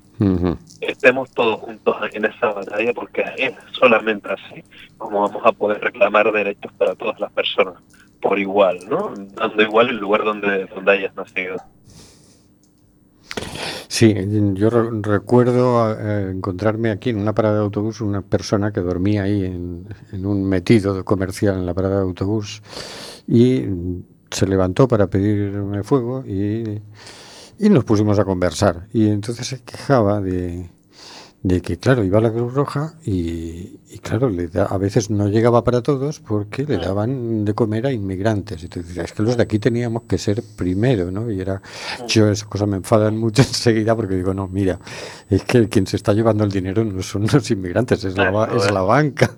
[0.82, 4.64] Estemos todos juntos en esa batalla porque es solamente así
[4.98, 7.76] como vamos a poder reclamar derechos para todas las personas
[8.22, 9.14] por igual, ¿no?
[9.36, 11.12] Dando igual el lugar donde, donde hayas.
[13.88, 14.16] Sí,
[14.54, 15.92] yo recuerdo
[16.30, 19.86] encontrarme aquí en una parada de autobús una persona que dormía ahí en,
[20.26, 22.62] un metido comercial en la parada de autobús
[23.28, 23.66] y
[24.30, 26.82] se levantó para pedirme fuego y,
[27.60, 28.88] y nos pusimos a conversar.
[28.94, 30.70] Y entonces se quejaba de,
[31.44, 35.64] de que, claro, iba a la Cruz Roja y, claro, le a veces no llegaba
[35.64, 38.64] para todos porque le daban de comer a inmigrantes.
[38.64, 41.32] Y tú dices, es que los de aquí teníamos que ser primero, ¿no?
[41.32, 41.62] Y era,
[42.08, 44.80] yo esas cosas me enfadan mucho enseguida porque digo, no, mira,
[45.30, 48.72] es que quien se está llevando el dinero no son los inmigrantes, es la, es
[48.72, 49.32] la banca.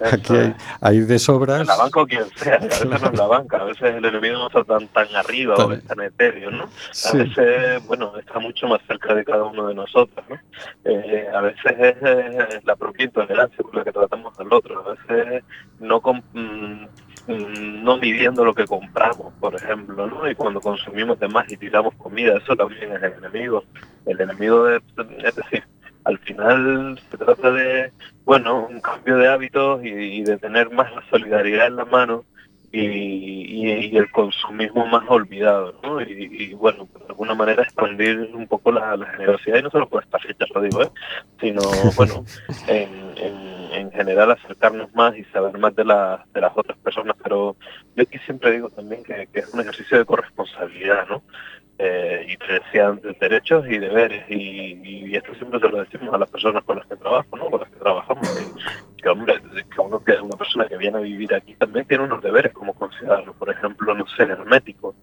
[0.00, 0.34] Aquí
[0.80, 1.66] hay, de sobras.
[1.66, 4.38] La banca o quien sea, a veces no es la banca, a veces el enemigo
[4.38, 6.64] no está tan, tan arriba o tan etéreo, ¿no?
[6.64, 10.36] A veces, bueno, está mucho más cerca de cada uno de nosotros, ¿no?
[10.84, 15.44] Eh, a veces es, la propia intolerancia con la que tratamos al otro, a veces
[15.78, 16.84] no mm,
[17.26, 20.30] mm, no midiendo lo que compramos, por ejemplo, ¿no?
[20.30, 23.64] Y cuando consumimos de más y tiramos comida, eso también es el enemigo.
[24.06, 24.82] El enemigo de,
[25.18, 25.64] es decir,
[26.04, 27.92] al final se trata de,
[28.30, 32.24] bueno, un cambio de hábitos y, de tener más la solidaridad en la mano
[32.70, 36.00] y, el consumismo más olvidado, ¿no?
[36.00, 40.22] Y, bueno, de alguna manera expandir un poco la, generosidad, y no solo por estas
[40.22, 40.90] fechas lo digo, ¿eh?
[41.40, 41.60] sino,
[41.96, 42.24] bueno,
[42.68, 47.56] en, general acercarnos más y saber más de, de las otras personas, pero
[47.96, 51.24] yo aquí siempre digo también que, que es un ejercicio de corresponsabilidad, ¿no?
[51.82, 56.62] Eh, y decían derechos y deberes y, esto siempre se lo decimos a las personas
[56.62, 57.50] con las que trabajo, ¿no?
[57.50, 58.28] con las que trabajamos,
[59.02, 62.22] que, hombre, que uno que una persona que viene a vivir aquí también tiene unos
[62.22, 64.94] deberes como conciudadano, por ejemplo, no ser hermético,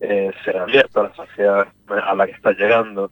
[0.00, 3.10] eh, ser abierto a la sociedad a la que está llegando,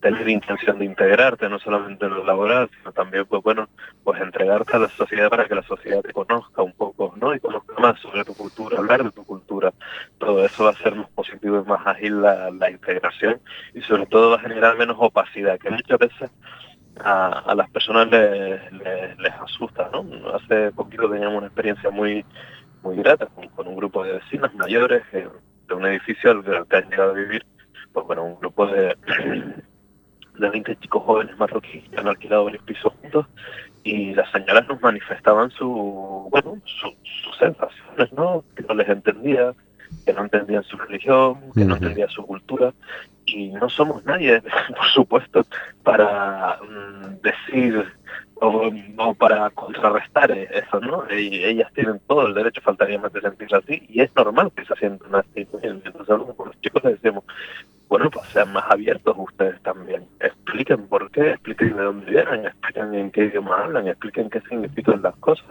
[0.00, 3.68] tener intención de integrarte, no solamente en lo laboral, sino también, pues bueno,
[4.02, 7.34] pues entregarte a la sociedad para que la sociedad te conozca un poco, ¿no?
[7.34, 9.72] Y conozca más sobre tu cultura, hablar de tu cultura.
[10.24, 13.40] Todo eso va a ser más positivo y más ágil la, integración
[13.74, 16.30] y sobre todo va a generar menos opacidad, que muchas veces
[17.00, 20.06] a, las personas les, asusta, ¿no?
[20.34, 22.24] Hace poquito teníamos una experiencia muy
[22.82, 27.12] muy grata con, un grupo de vecinos mayores de un edificio al que han llegado
[27.12, 27.44] a vivir,
[27.92, 28.96] pues bueno, un grupo de
[30.38, 33.26] de 20 chicos jóvenes marroquíes que han alquilado varios pisos juntos
[33.84, 38.44] y las señoras nos manifestaban su, bueno, sus sensaciones, ¿no?
[38.56, 39.52] Que no les entendía,
[40.04, 42.72] que no entendían su religión, que no entendían su cultura
[43.26, 44.42] y no somos nadie,
[44.76, 45.46] por supuesto,
[45.82, 47.84] para mm, decir
[48.36, 51.04] o, para contrarrestar eso, ¿no?
[51.10, 54.64] Y ellas tienen todo el derecho, faltaría más de sentirse así, y es normal que
[54.64, 55.46] se sientan así.
[56.08, 57.24] Hablamos con los chicos les decimos,
[57.88, 60.04] bueno, pues sean más abiertos ustedes también.
[60.20, 65.02] Expliquen por qué, expliquen de dónde vienen, expliquen en qué idioma hablan, expliquen qué significan
[65.02, 65.46] las cosas.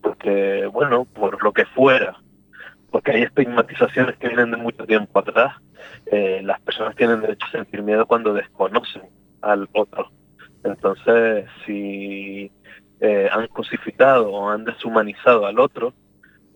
[0.00, 2.16] Porque, bueno, por lo que fuera,
[2.94, 5.56] porque hay estigmatizaciones que vienen de mucho tiempo atrás,
[6.06, 9.02] eh, las personas tienen derecho a sentir miedo cuando desconocen
[9.42, 10.12] al otro.
[10.62, 12.52] Entonces, si
[13.00, 15.92] eh, han cosificado o han deshumanizado al otro,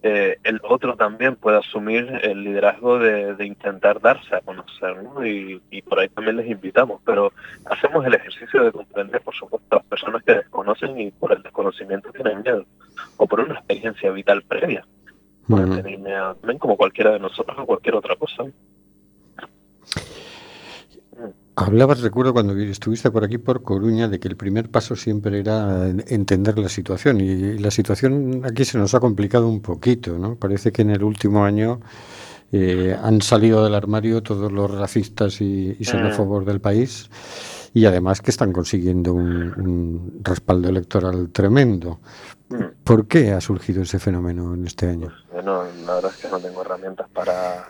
[0.04, 5.26] eh, el otro también puede asumir el liderazgo de, intentar darse a conocer, ¿no?
[5.26, 7.32] Y, por ahí también les invitamos, pero
[7.64, 11.42] hacemos el ejercicio de comprender, por supuesto, a las personas que desconocen y por el
[11.42, 12.64] desconocimiento tienen miedo,
[13.16, 14.84] o por una experiencia vital previa.
[16.58, 18.44] Como cualquiera de nosotros o cualquier otra cosa.
[21.56, 25.88] Hablabas, recuerdo, cuando estuviste por aquí, por Coruña, de que el primer paso siempre era
[25.88, 27.20] entender la situación.
[27.20, 30.36] Y la situación aquí se nos ha complicado un poquito, ¿no?
[30.36, 31.80] Parece que en el último año
[32.52, 37.10] eh, han salido del armario todos los racistas y, y xenófobos del país
[37.74, 42.00] y además que están consiguiendo un, respaldo electoral tremendo.
[42.50, 42.84] Mm.
[42.84, 45.12] ¿Por qué ha surgido ese fenómeno en este año?
[45.32, 47.66] Bueno, la verdad es que no tengo herramientas para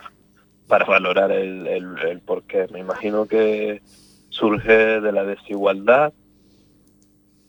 [0.69, 2.67] para valorar el, el, por qué.
[2.71, 3.81] Me imagino que
[4.29, 6.13] surge de la desigualdad,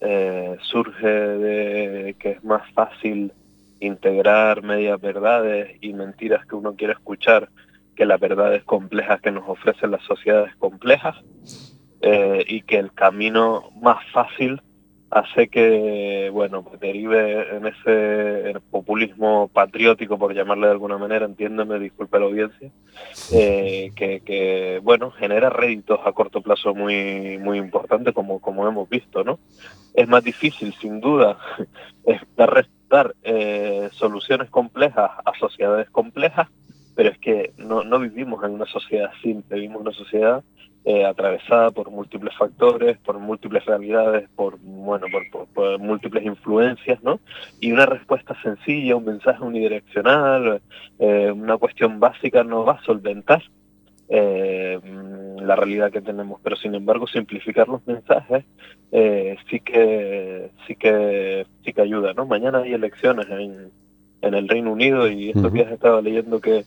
[0.00, 3.32] eh, surge de que es más fácil
[3.78, 7.50] integrar medias verdades y mentiras que uno quiere escuchar
[7.94, 11.16] que las verdades complejas que nos ofrecen las sociedades complejas
[12.00, 14.62] eh, y que el camino más fácil
[15.10, 21.80] hace que, bueno, pues derive en ese populismo patriótico, por llamarle de alguna manera, entiéndeme,
[21.80, 22.70] disculpe la audiencia,
[23.32, 29.24] eh, que, bueno, genera réditos a corto plazo muy, muy importantes, como, como hemos visto,
[29.24, 29.40] ¿no?
[29.94, 31.38] Es más difícil, sin duda,
[32.36, 36.48] dar, dar eh, soluciones complejas a sociedades complejas,
[36.94, 40.44] pero es que no, no vivimos en una sociedad simple, vivimos en una sociedad
[40.82, 45.08] eh, atravesada por múltiples factores, por múltiples realidades, por bueno,
[45.52, 47.20] por, múltiples influencias, ¿no?
[47.60, 50.62] Y una respuesta sencilla, un mensaje unidireccional,
[50.98, 53.42] eh, una cuestión básica no va a solventar
[54.08, 54.80] eh,
[55.42, 58.46] la realidad que tenemos, pero sin embargo simplificar los mensajes
[59.50, 62.24] sí que sí que sí que ayuda, ¿no?
[62.24, 63.70] Mañana hay elecciones en,
[64.22, 66.64] en el Reino Unido y estos días estaba leyendo que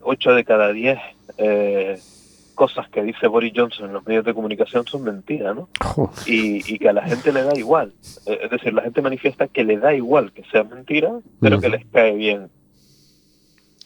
[0.00, 0.98] 8 de cada 10
[2.54, 5.68] cosas que dice Boris Johnson en los medios de comunicación son mentiras, ¿no?
[6.26, 7.92] Y, que a la gente le da igual.
[8.26, 11.68] Eh, es decir, la gente manifiesta que le da igual que sea mentira, pero que
[11.68, 12.50] les cae bien.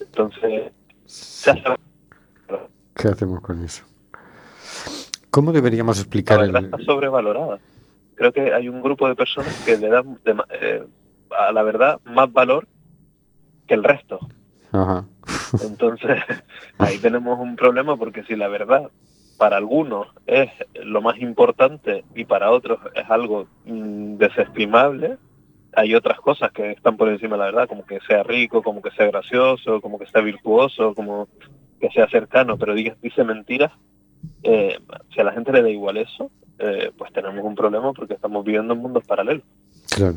[0.00, 0.72] Entonces,
[2.94, 3.84] ¿qué hacemos con eso?
[5.30, 6.38] ¿Cómo deberíamos explicar?
[6.38, 7.58] La verdad está sobrevalorada.
[8.14, 10.18] Creo que hay un grupo de personas que le dan
[10.60, 10.82] eh,
[11.38, 12.66] a la verdad más valor
[13.66, 14.18] que el resto.
[15.62, 16.18] Entonces,
[16.78, 18.90] ahí tenemos un problema porque si la verdad
[19.36, 25.18] para algunos es lo más importante y para otros es algo mm, desestimable,
[25.74, 28.80] hay otras cosas que están por encima de la verdad, como que sea rico, como
[28.80, 31.28] que sea gracioso, como que sea virtuoso, como
[31.78, 33.72] que sea cercano, pero dice, dice mentiras.
[34.42, 34.78] Eh,
[35.14, 38.42] si a la gente le da igual eso, eh, pues tenemos un problema porque estamos
[38.42, 39.44] viviendo en mundos paralelos.
[39.94, 40.16] Claro.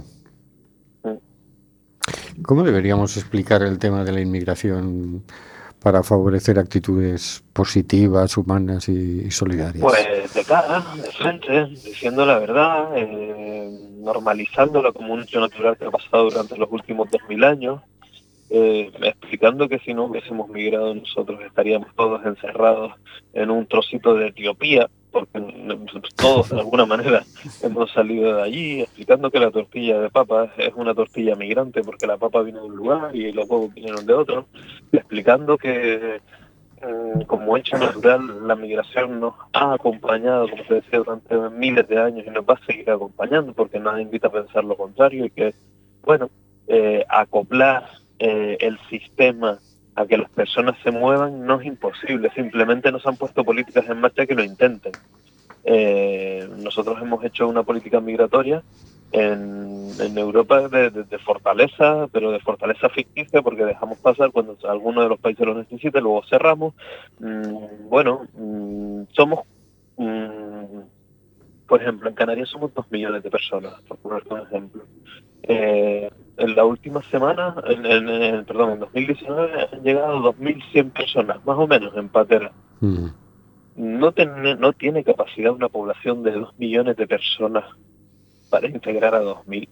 [2.43, 5.23] ¿Cómo deberíamos explicar el tema de la inmigración
[5.81, 9.83] para favorecer actitudes positivas, humanas y, solidarias?
[9.83, 15.85] Pues de cara, de frente, diciendo la verdad, eh, normalizándolo como un hecho natural que
[15.85, 17.81] ha pasado durante los últimos dos mil años,
[18.49, 22.93] eh, explicando que si no hubiésemos migrado nosotros estaríamos todos encerrados
[23.33, 25.39] en un trocito de Etiopía, porque
[26.15, 27.23] todos de alguna manera
[27.63, 32.07] hemos salido de allí, explicando que la tortilla de papa es una tortilla migrante porque
[32.07, 34.45] la papa vino de un lugar y los huevos vinieron de otro,
[34.91, 36.21] explicando que
[36.81, 41.99] mm, como hecho natural la migración nos ha acompañado, como se decía, durante miles de
[41.99, 45.29] años y nos va a seguir acompañando porque nos invita a pensar lo contrario y
[45.31, 45.53] que,
[46.03, 46.29] bueno,
[46.67, 47.89] eh, acoplar
[48.19, 49.59] eh, el sistema
[49.99, 53.99] a que las personas se muevan no es imposible, simplemente nos han puesto políticas en
[53.99, 54.93] marcha que lo intenten.
[55.65, 58.63] Eh, nosotros hemos hecho una política migratoria
[59.11, 65.19] en, Europa de, fortaleza, pero de fortaleza ficticia, porque dejamos pasar cuando alguno de los
[65.19, 66.75] países lo necesite, luego cerramos.
[67.19, 69.41] Mm, bueno, mm, somos,
[69.97, 70.79] mm,
[71.67, 74.83] por ejemplo, en Canarias somos dos millones de personas, por poner un ejemplo.
[75.43, 76.09] Eh,
[76.39, 81.95] en la última semana, en, perdón, en 2019 han llegado 2.100 personas, más o menos,
[81.95, 82.51] en Patera.
[82.79, 83.07] Mm.
[83.75, 84.13] No,
[84.57, 87.63] no tiene capacidad una población de 2 millones de personas
[88.49, 89.67] para integrar a 2.000.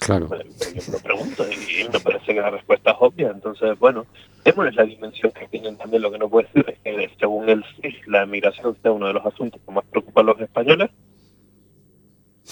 [0.00, 0.28] Claro.
[0.28, 3.30] yo me pregunto y me parece que la respuesta es obvia.
[3.30, 4.06] Entonces, bueno,
[4.44, 6.02] démosles la dimensión que tienen también.
[6.02, 9.14] Lo que no puede ser es que, según el CIS, la migración sea uno de
[9.14, 10.90] los asuntos que más preocupan a los españoles.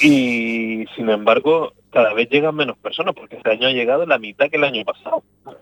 [0.00, 4.48] Y, sin embargo, cada vez llegan menos personas porque este año ha llegado la mitad
[4.48, 5.22] que el año pasado.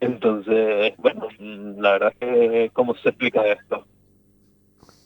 [0.00, 3.86] Entonces, bueno, la verdad es que ¿cómo se explica esto?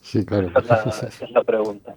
[0.01, 0.51] Sí, claro.
[0.57, 1.95] Esa es la, pregunta.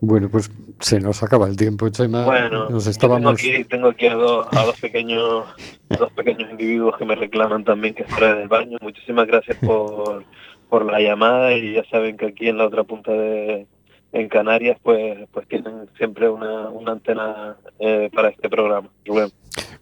[0.00, 0.50] Bueno, pues
[0.80, 2.24] se nos acaba el tiempo, Chema.
[2.24, 3.36] Bueno, nos estábamos...
[3.36, 5.44] tengo aquí, tengo aquí a, dos, a dos pequeños
[5.90, 8.78] dos pequeños individuos que me reclaman también que fuera del baño.
[8.80, 10.24] Muchísimas gracias por,
[10.68, 13.66] por la llamada y ya saben que aquí en la otra punta de,
[14.12, 18.88] en Canarias pues pues tienen siempre una, una antena eh, para este programa.
[19.04, 19.30] Rubén.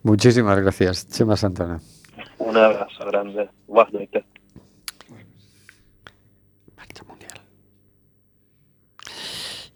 [0.03, 1.81] Muchísimas gracias, Chema Santana.
[2.39, 3.49] Un abrazo grande.
[3.66, 4.24] Buenas noches.
[6.76, 7.41] Marcha Mundial.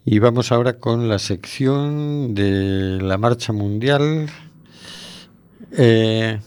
[0.05, 4.29] Y vamos ahora con la sección de la Marcha Mundial.
[5.77, 6.39] Eh,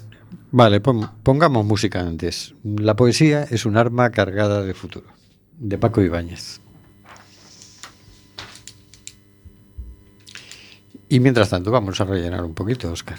[0.52, 2.56] vale, pongamos música antes.
[2.64, 5.08] La poesía es un arma cargada de futuro,
[5.58, 6.62] de Paco Ibáñez.
[11.10, 13.18] Y mientras tanto, vamos a rellenar un poquito, Oscar.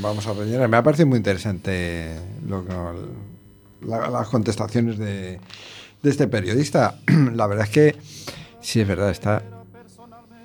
[0.00, 0.68] Vamos a rellenar.
[0.68, 2.16] Me ha parecido muy interesante
[3.80, 5.40] las contestaciones de,
[6.02, 6.98] este periodista.
[7.34, 7.96] La verdad es que,
[8.60, 9.42] sí, es verdad, está,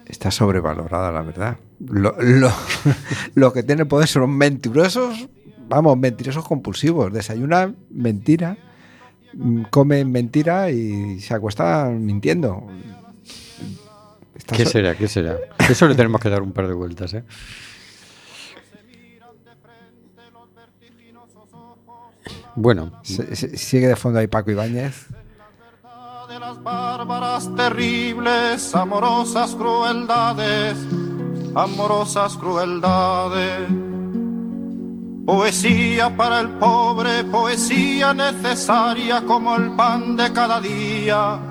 [0.08, 1.58] está sobrevalorada, la verdad.
[1.80, 2.16] Lo,
[3.36, 5.28] lo, que tiene poder son mentirosos,
[5.68, 7.12] vamos, mentirosos compulsivos.
[7.12, 8.58] Desayunan mentira,
[9.70, 12.68] comen mentira y se acuestan mintiendo.
[14.48, 14.96] ¿Qué será?
[14.96, 15.38] ¿Qué será?
[15.70, 17.24] Eso le tenemos que dar un par de vueltas, ¿eh?
[22.56, 22.92] Bueno.
[23.04, 25.08] sigue de fondo ahí Paco Ibáñez.
[26.28, 30.78] De las bárbaras terribles, amorosas crueldades,
[31.56, 33.70] amorosas crueldades.
[35.26, 41.51] Poesía para el pobre, poesía necesaria como el pan de cada día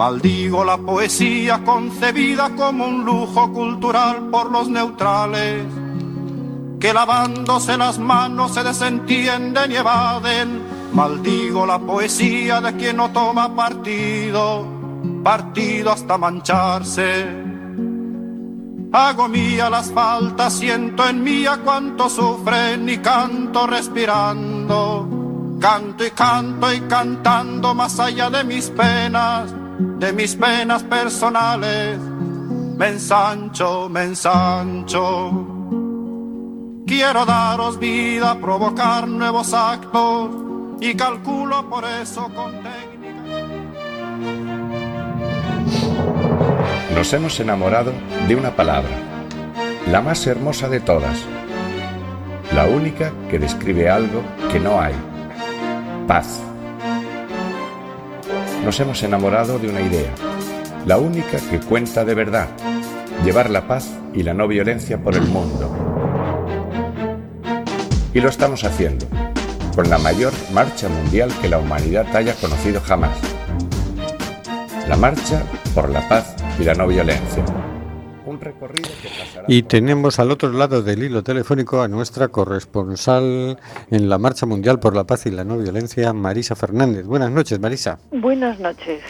[0.00, 5.66] Maldigo la poesía concebida como un lujo cultural por los neutrales,
[6.80, 10.62] que lavándose las manos se desentienden y evaden.
[10.94, 14.64] Maldigo la poesía de quien no toma partido,
[15.22, 17.26] partido hasta mancharse.
[18.92, 25.06] Hago mía las faltas, siento en mía cuánto sufren y canto respirando.
[25.60, 29.54] Canto y canto y cantando más allá de mis penas,
[29.98, 31.98] de mis penas personales.
[31.98, 35.46] Me ensancho, me ensancho.
[36.86, 40.30] Quiero daros vida, provocar nuevos actos
[40.80, 42.60] y calculo por eso con
[46.94, 47.92] Nos hemos enamorado
[48.28, 48.90] de una palabra,
[49.90, 51.18] la más hermosa de todas,
[52.54, 54.22] la única que describe algo
[54.52, 54.94] que no hay,
[56.06, 56.49] paz.
[58.64, 60.10] Nos hemos enamorado de una idea,
[60.86, 62.48] la única que cuenta de verdad,
[63.24, 65.74] llevar la paz y la no violencia por el mundo.
[68.12, 69.06] Y lo estamos haciendo,
[69.74, 73.18] con la mayor marcha mundial que la humanidad haya conocido jamás.
[74.88, 75.42] La marcha
[75.74, 77.44] por la paz y la no violencia.
[78.40, 83.58] Recorrido que pasará Y tenemos al otro lado del hilo telefónico a nuestra corresponsal
[83.90, 87.04] en la Marcha Mundial por la Paz y la No Violencia, Marisa Fernández.
[87.06, 87.98] Buenas noches, Marisa.
[88.10, 89.02] Buenas noches,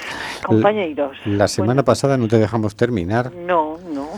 [0.44, 1.16] compañeros.
[1.26, 4.08] La semana pasada no te dejamos terminar, No, no.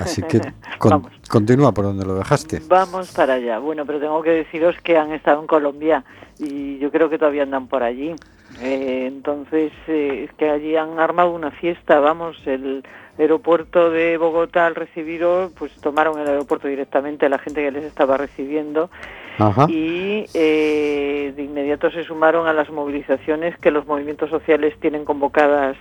[0.00, 0.40] así que
[0.78, 2.62] con- continúa por donde lo dejaste.
[2.68, 3.58] Vamos para allá.
[3.58, 6.04] Bueno, pero tengo que deciros que han estado en Colombia
[6.38, 8.14] y yo creo que todavía andan por allí.
[8.62, 12.84] Eh, entonces, eh, es que allí han armado una fiesta, vamos, el
[13.18, 18.16] aeropuerto de Bogotá al recibiros, pues tomaron el aeropuerto directamente la gente que les estaba
[18.16, 18.90] recibiendo
[19.38, 19.66] Ajá.
[19.68, 25.76] y eh, de inmediato se sumaron a las movilizaciones que los movimientos sociales tienen convocadas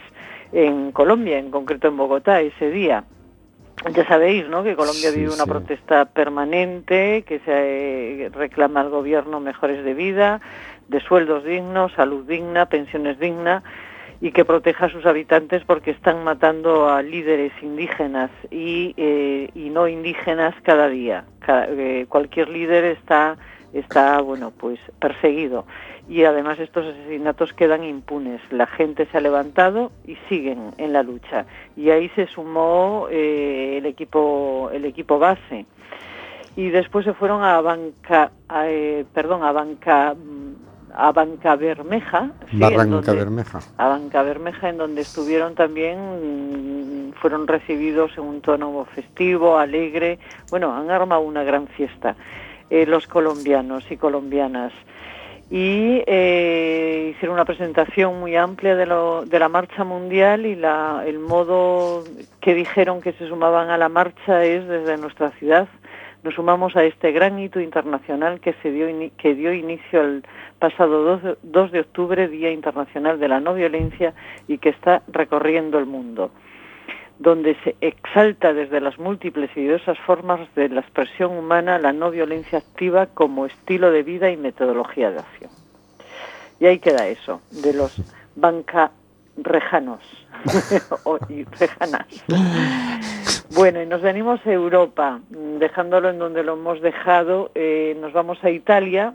[0.51, 3.03] en Colombia, en concreto en Bogotá, ese día.
[3.93, 4.63] Ya sabéis, ¿no?
[4.63, 5.49] Que Colombia Sí, vive una sí.
[5.49, 10.39] protesta permanente, que se eh, reclama al gobierno mejores de vida,
[10.87, 13.63] de sueldos dignos, salud digna, pensiones dignas
[14.21, 19.69] y que proteja a sus habitantes porque están matando a líderes indígenas y, eh, y
[19.69, 21.25] no indígenas cada día.
[21.47, 23.37] Eh, cualquier líder está
[23.73, 25.65] está bueno pues perseguido
[26.07, 28.39] y además estos asesinatos quedan impunes.
[28.49, 31.45] La gente se ha levantado y siguen en la lucha
[31.75, 35.65] y ahí se sumó eh, el equipo el equipo base
[36.55, 38.65] y después se fueron a Banca a,
[39.13, 40.15] perdón a Banca
[40.97, 43.59] a Banca Bermeja sí, en Barranca donde- Bermeja.
[43.77, 45.97] a Banca Bermeja, en donde estuvieron también,
[47.09, 50.19] mm, fueron recibidos en un tono festivo, alegre.
[50.49, 52.15] Bueno, han armado una gran fiesta
[52.69, 54.73] eh, los colombianos y colombianas.
[55.51, 61.03] Y eh, hicieron una presentación muy amplia de, lo- de la marcha mundial y la,
[61.05, 62.03] el modo
[62.41, 65.67] que dijeron que se sumaban a la marcha es desde nuestra ciudad.
[66.25, 70.23] Nos sumamos a este gran hito internacional que, se dio, que dio inicio el
[70.57, 74.15] pasado 2 de- 2 de octubre, Día Internacional de la No Violencia,
[74.47, 76.31] y que está recorriendo el mundo,
[77.19, 82.09] donde se exalta desde las múltiples y diversas formas de la expresión humana la no
[82.09, 85.51] violencia activa como estilo de vida y metodología de acción.
[86.59, 88.01] Y ahí queda eso, de los
[88.35, 90.01] bancarrejanos
[91.03, 92.07] o- y rejanas.
[93.53, 98.43] Bueno, y nos venimos a Europa, dejándolo en donde lo hemos dejado, eh, nos vamos
[98.43, 99.13] a Italia.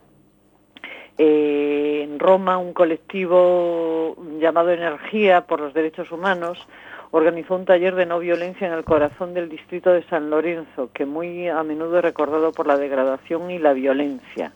[1.18, 6.66] Eh, en Roma, un colectivo llamado Energía por los Derechos Humanos
[7.12, 11.06] organizó un taller de no violencia en el corazón del distrito de San Lorenzo, que
[11.06, 14.52] muy a menudo es recordado por la degradación y la violencia.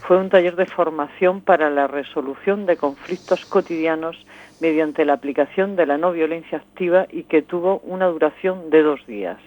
[0.00, 4.16] Fue un taller de formación para la resolución de conflictos cotidianos
[4.60, 9.06] mediante la aplicación de la no violencia activa y que tuvo una duración de dos
[9.06, 9.38] días.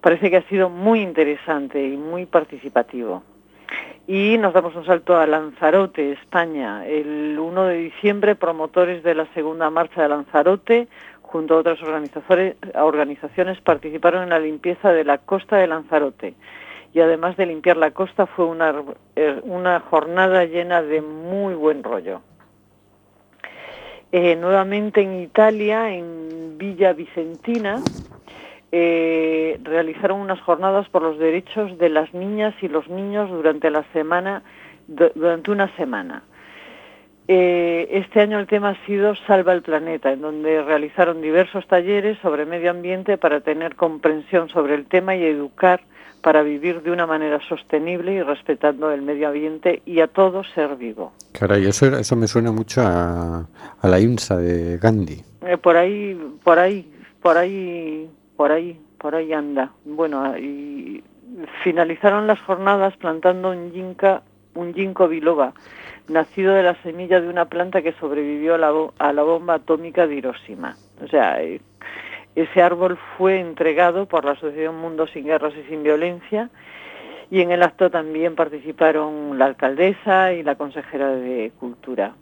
[0.00, 3.22] Parece que ha sido muy interesante y muy participativo.
[4.06, 6.86] Y nos damos un salto a Lanzarote, España.
[6.86, 10.88] El 1 de diciembre, promotores de la segunda marcha de Lanzarote,
[11.22, 16.34] junto a otras organizaciones, participaron en la limpieza de la costa de Lanzarote.
[16.92, 18.74] Y además de limpiar la costa, fue una,
[19.42, 22.20] una jornada llena de muy buen rollo.
[24.12, 27.82] Eh, nuevamente en Italia, en Villa Vicentina,
[28.76, 33.84] eh, realizaron unas jornadas por los derechos de las niñas y los niños durante la
[33.92, 34.42] semana,
[34.88, 36.24] du- durante una semana.
[37.28, 42.18] Eh, este año el tema ha sido Salva el Planeta, en donde realizaron diversos talleres
[42.20, 45.80] sobre medio ambiente para tener comprensión sobre el tema y educar
[46.20, 50.74] para vivir de una manera sostenible y respetando el medio ambiente y a todo ser
[50.76, 51.12] vivo.
[51.32, 53.46] Caray, eso, eso me suena mucho a,
[53.80, 55.22] a la INSA de Gandhi.
[55.46, 56.90] Eh, por ahí, por ahí,
[57.22, 59.70] por ahí, por ahí, por ahí anda.
[59.84, 61.02] Bueno, y
[61.62, 64.20] finalizaron las jornadas plantando un ginkgo,
[64.54, 65.52] un ginkgo biloba,
[66.08, 70.06] nacido de la semilla de una planta que sobrevivió a la, a la bomba atómica
[70.06, 70.76] de Hiroshima.
[71.02, 71.60] O sea, eh,
[72.34, 76.50] ese árbol fue entregado por la Asociación Mundo sin Guerras y Sin Violencia
[77.30, 82.14] y en el acto también participaron la alcaldesa y la consejera de Cultura.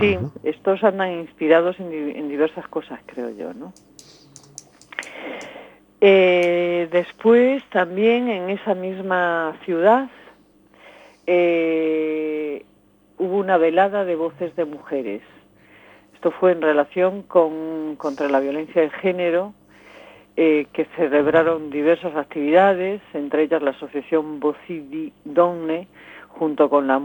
[0.00, 3.72] Sí, estos andan inspirados en, en diversas cosas, creo yo, ¿no?
[6.00, 10.08] Eh, después, también en esa misma ciudad,
[11.26, 12.64] eh,
[13.18, 15.22] hubo una velada de voces de mujeres.
[16.14, 19.54] Esto fue en relación con, contra la violencia de género,
[20.36, 25.88] eh, que celebraron diversas actividades, entre ellas la asociación Vocidi Donne,
[26.28, 27.00] junto con, la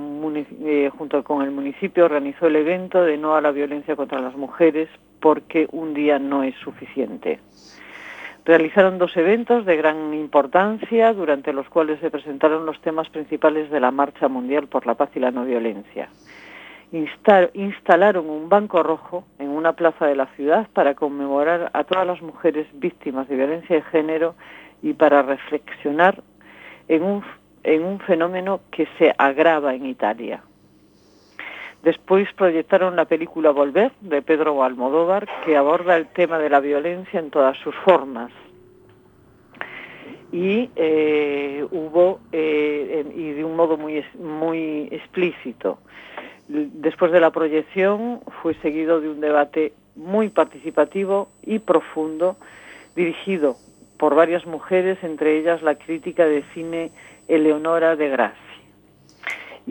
[0.65, 4.35] eh, junto con el municipio, organizó el evento de No a la violencia contra las
[4.35, 4.89] mujeres,
[5.21, 7.39] porque un día no es suficiente.
[8.43, 13.79] Realizaron dos eventos de gran importancia, durante los cuales se presentaron los temas principales de
[13.79, 16.09] la Marcha Mundial por la Paz y la No Violencia.
[16.91, 22.05] Insta- instalaron un banco rojo en una plaza de la ciudad para conmemorar a todas
[22.05, 24.35] las mujeres víctimas de violencia de género
[24.81, 26.21] y para reflexionar
[26.87, 30.41] en un fenómeno que se agrava en Italia.
[31.83, 37.19] Después proyectaron la película Volver de Pedro Almodóvar, que aborda el tema de la violencia
[37.19, 38.31] en todas sus formas.
[40.31, 45.79] Y eh, hubo, eh, y de un modo muy, muy explícito.
[46.47, 52.37] Después de la proyección fue seguido de un debate muy participativo y profundo,
[52.95, 53.55] dirigido
[53.97, 56.91] por varias mujeres, entre ellas la crítica de cine
[57.27, 58.50] Eleonora de Grassi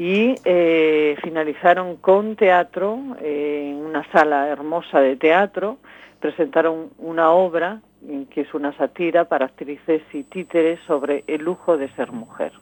[0.01, 5.77] y eh, finalizaron con teatro eh, en una sala hermosa de teatro
[6.21, 7.83] presentaron una obra
[8.31, 12.53] que es una sátira para actrices y títeres sobre el lujo de ser mujer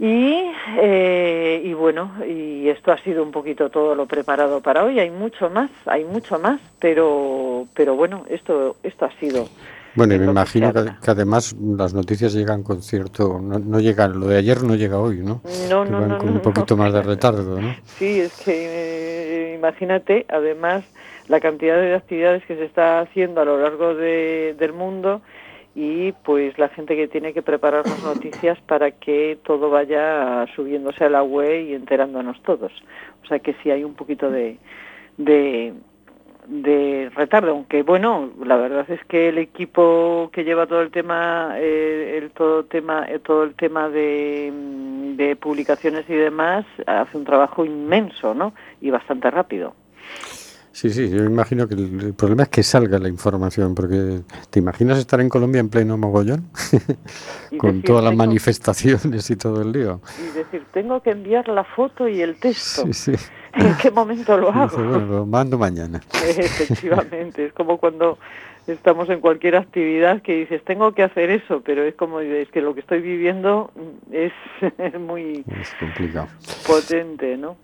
[0.00, 0.50] y,
[0.80, 5.00] eh, y bueno, y esto ha sido un poquito todo lo preparado para hoy.
[5.00, 9.48] Hay mucho más, hay mucho más, pero, pero bueno, esto, esto ha sido.
[9.94, 13.40] Bueno, y me imagino que, además las noticias llegan con cierto...
[13.40, 15.40] No, no llegan, lo de ayer no llega hoy, ¿no?
[15.68, 17.74] No, Que no, van no, con un poquito más de retardo, ¿no?
[17.98, 20.84] Sí, es que eh, imagínate, además,
[21.26, 25.20] la cantidad de actividades que se está haciendo a lo largo de- del mundo
[25.74, 31.04] y pues la gente que tiene que preparar las noticias para que todo vaya subiéndose
[31.04, 32.72] a la web y enterándonos todos.
[33.22, 34.58] O sea que sí hay un poquito de,
[35.18, 35.74] de,
[36.48, 41.54] de retardo, aunque bueno, la verdad es que el equipo que lleva todo el tema,
[41.56, 47.18] eh, el todo tema, eh, todo el tema de, mm, de publicaciones y demás hace
[47.18, 48.54] un trabajo inmenso, ¿no?
[48.80, 49.74] Y bastante rápido.
[50.72, 54.60] Sí, sí, yo imagino que el, el problema es que salga la información, porque ¿te
[54.60, 56.50] imaginas estar en Colombia en pleno mogollón?
[57.58, 60.00] Con decir, todas las manifestaciones y todo el lío.
[60.18, 62.84] Y decir, tengo que enviar la foto y el texto.
[62.92, 63.12] Sí, sí.
[63.54, 64.76] ¿En qué momento lo hago?
[64.76, 66.00] bueno, lo mando mañana.
[66.26, 68.18] Efectivamente, es como cuando
[68.66, 72.60] estamos en cualquier actividad que dices, tengo que hacer eso, pero es como, es que
[72.60, 73.70] lo que estoy viviendo
[74.12, 74.32] es
[75.00, 76.28] muy Es complicado.
[76.66, 77.56] potente, ¿no?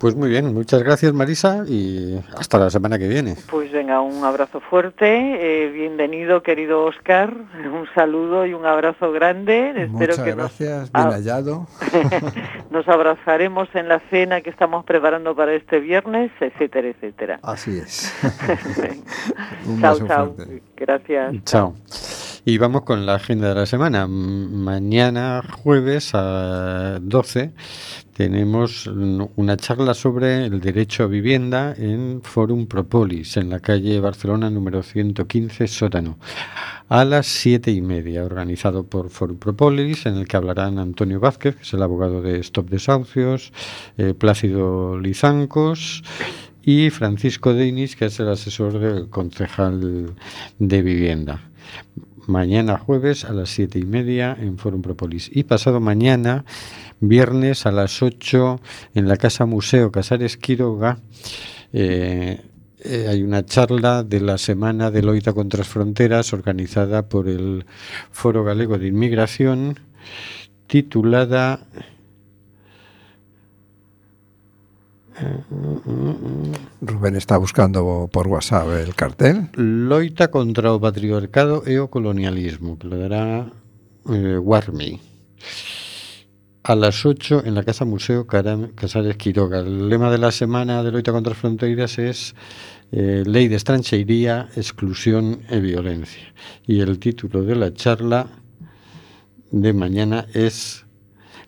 [0.00, 3.36] Pues muy bien, muchas gracias Marisa y hasta la semana que viene.
[3.50, 7.36] Pues venga, un abrazo fuerte, eh, bienvenido querido Oscar,
[7.70, 9.68] un saludo y un abrazo grande.
[9.68, 11.66] Espero Muchas que nos, gracias, bien ah, hallado.
[12.70, 17.38] nos abrazaremos en la cena que estamos preparando para este viernes, etcétera, etcétera.
[17.42, 18.10] Así es.
[19.66, 20.34] Un chao, beso chao.
[20.34, 20.62] fuerte.
[20.80, 21.44] Gracias.
[21.44, 21.74] Chao.
[22.46, 24.06] Y vamos con la agenda de la semana.
[24.06, 27.52] Mañana jueves a 12
[28.14, 34.48] tenemos una charla sobre el derecho a vivienda en Forum Propolis, en la calle Barcelona
[34.48, 36.18] número 115, sótano,
[36.88, 41.56] a las siete y media, organizado por Forum Propolis, en el que hablarán Antonio Vázquez,
[41.56, 43.52] que es el abogado de Stop Desahucios,
[43.98, 46.02] eh, Plácido Lizancos
[46.62, 50.14] y Francisco Deinis, que es el asesor del concejal
[50.58, 51.50] de vivienda.
[52.26, 55.30] Mañana jueves a las siete y media en Forum Propolis.
[55.32, 56.44] Y pasado mañana
[57.00, 58.60] viernes a las 8
[58.94, 60.98] en la Casa Museo Casares Quiroga
[61.72, 62.40] eh,
[62.82, 67.66] eh, hay una charla de la Semana de Loita contra las Fronteras organizada por el
[68.10, 69.78] Foro Galego de Inmigración
[70.66, 71.66] titulada
[76.80, 79.48] Rubén está buscando por WhatsApp el cartel.
[79.54, 83.52] Loita contra o patriarcado e o colonialismo, que lo dará
[84.08, 85.00] eh, Warmi.
[86.62, 89.60] A las 8 en la Casa Museo Casares Quiroga.
[89.60, 92.34] El lema de la semana de Loita contra las Fronteras es
[92.92, 96.34] eh, Ley de Estranchería, Exclusión y Violencia.
[96.66, 98.26] Y el título de la charla
[99.50, 100.84] de mañana es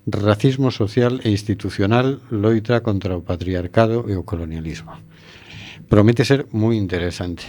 [0.06, 4.98] Racismo social e institucional loita contra o patriarcado e o colonialismo.
[5.86, 7.46] Promete ser moi interesante.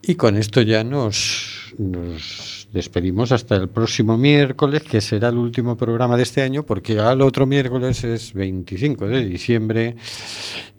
[0.00, 5.76] E con isto ya nos, nos despedimos hasta el próximo miércoles, que será el último
[5.76, 9.94] programa de este año, porque al otro miércoles es 25 de diciembre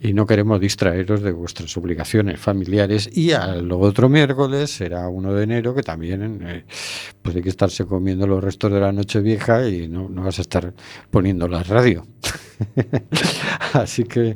[0.01, 3.09] y no queremos distraeros de vuestras obligaciones familiares.
[3.13, 6.65] Y al otro miércoles será 1 de enero, que también eh,
[7.21, 10.41] pues hay que estarse comiendo los restos de la noche vieja y no, vas a
[10.41, 10.73] estar
[11.09, 12.05] poniendo la radio.
[13.73, 14.35] Así que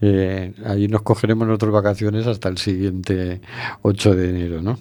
[0.00, 3.42] eh, ahí nos cogeremos nuestras vacaciones hasta el siguiente
[3.82, 4.78] 8 de enero, ¿no?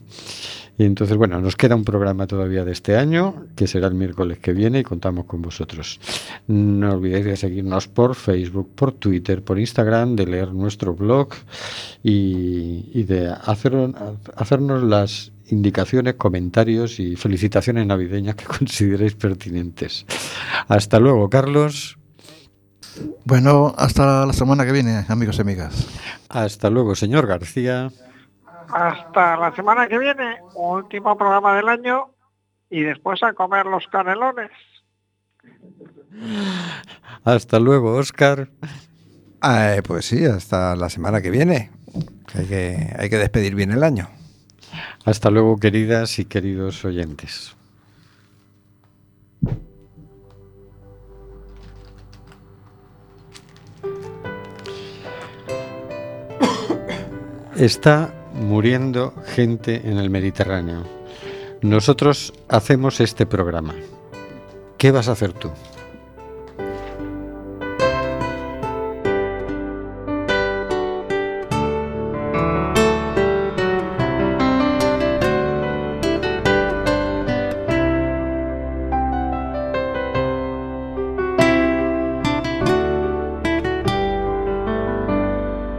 [0.77, 4.39] Y entonces, bueno, nos queda un programa todavía de este año, que será el miércoles
[4.39, 5.99] que viene y contamos con vosotros.
[6.47, 11.29] No olvidéis de seguirnos por Facebook, por Twitter, por Instagram, de leer nuestro blog
[12.01, 13.93] y, de hacer,
[14.35, 20.05] hacernos las indicaciones, comentarios y felicitaciones navideñas que consideréis pertinentes.
[20.67, 21.99] Hasta luego, Carlos.
[23.25, 25.87] Bueno, hasta la semana que viene, amigos y amigas.
[26.29, 27.91] Hasta luego, señor García.
[28.69, 32.09] Hasta la semana que viene, último programa del año
[32.69, 34.51] y después a comer los canelones.
[37.23, 38.49] Hasta luego, Oscar.
[39.87, 41.71] pues sí, hasta la semana que viene.
[42.33, 44.09] Hay que, hay que despedir bien el año.
[45.05, 47.55] Hasta luego, queridas y queridos oyentes.
[57.55, 60.83] Está muriendo gente en el Mediterráneo.
[61.61, 63.73] Nosotros hacemos este programa.
[64.77, 65.49] ¿Qué vas a hacer tú?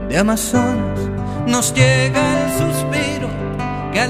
[0.09, 1.01] De Amazonas
[1.47, 2.34] nos llega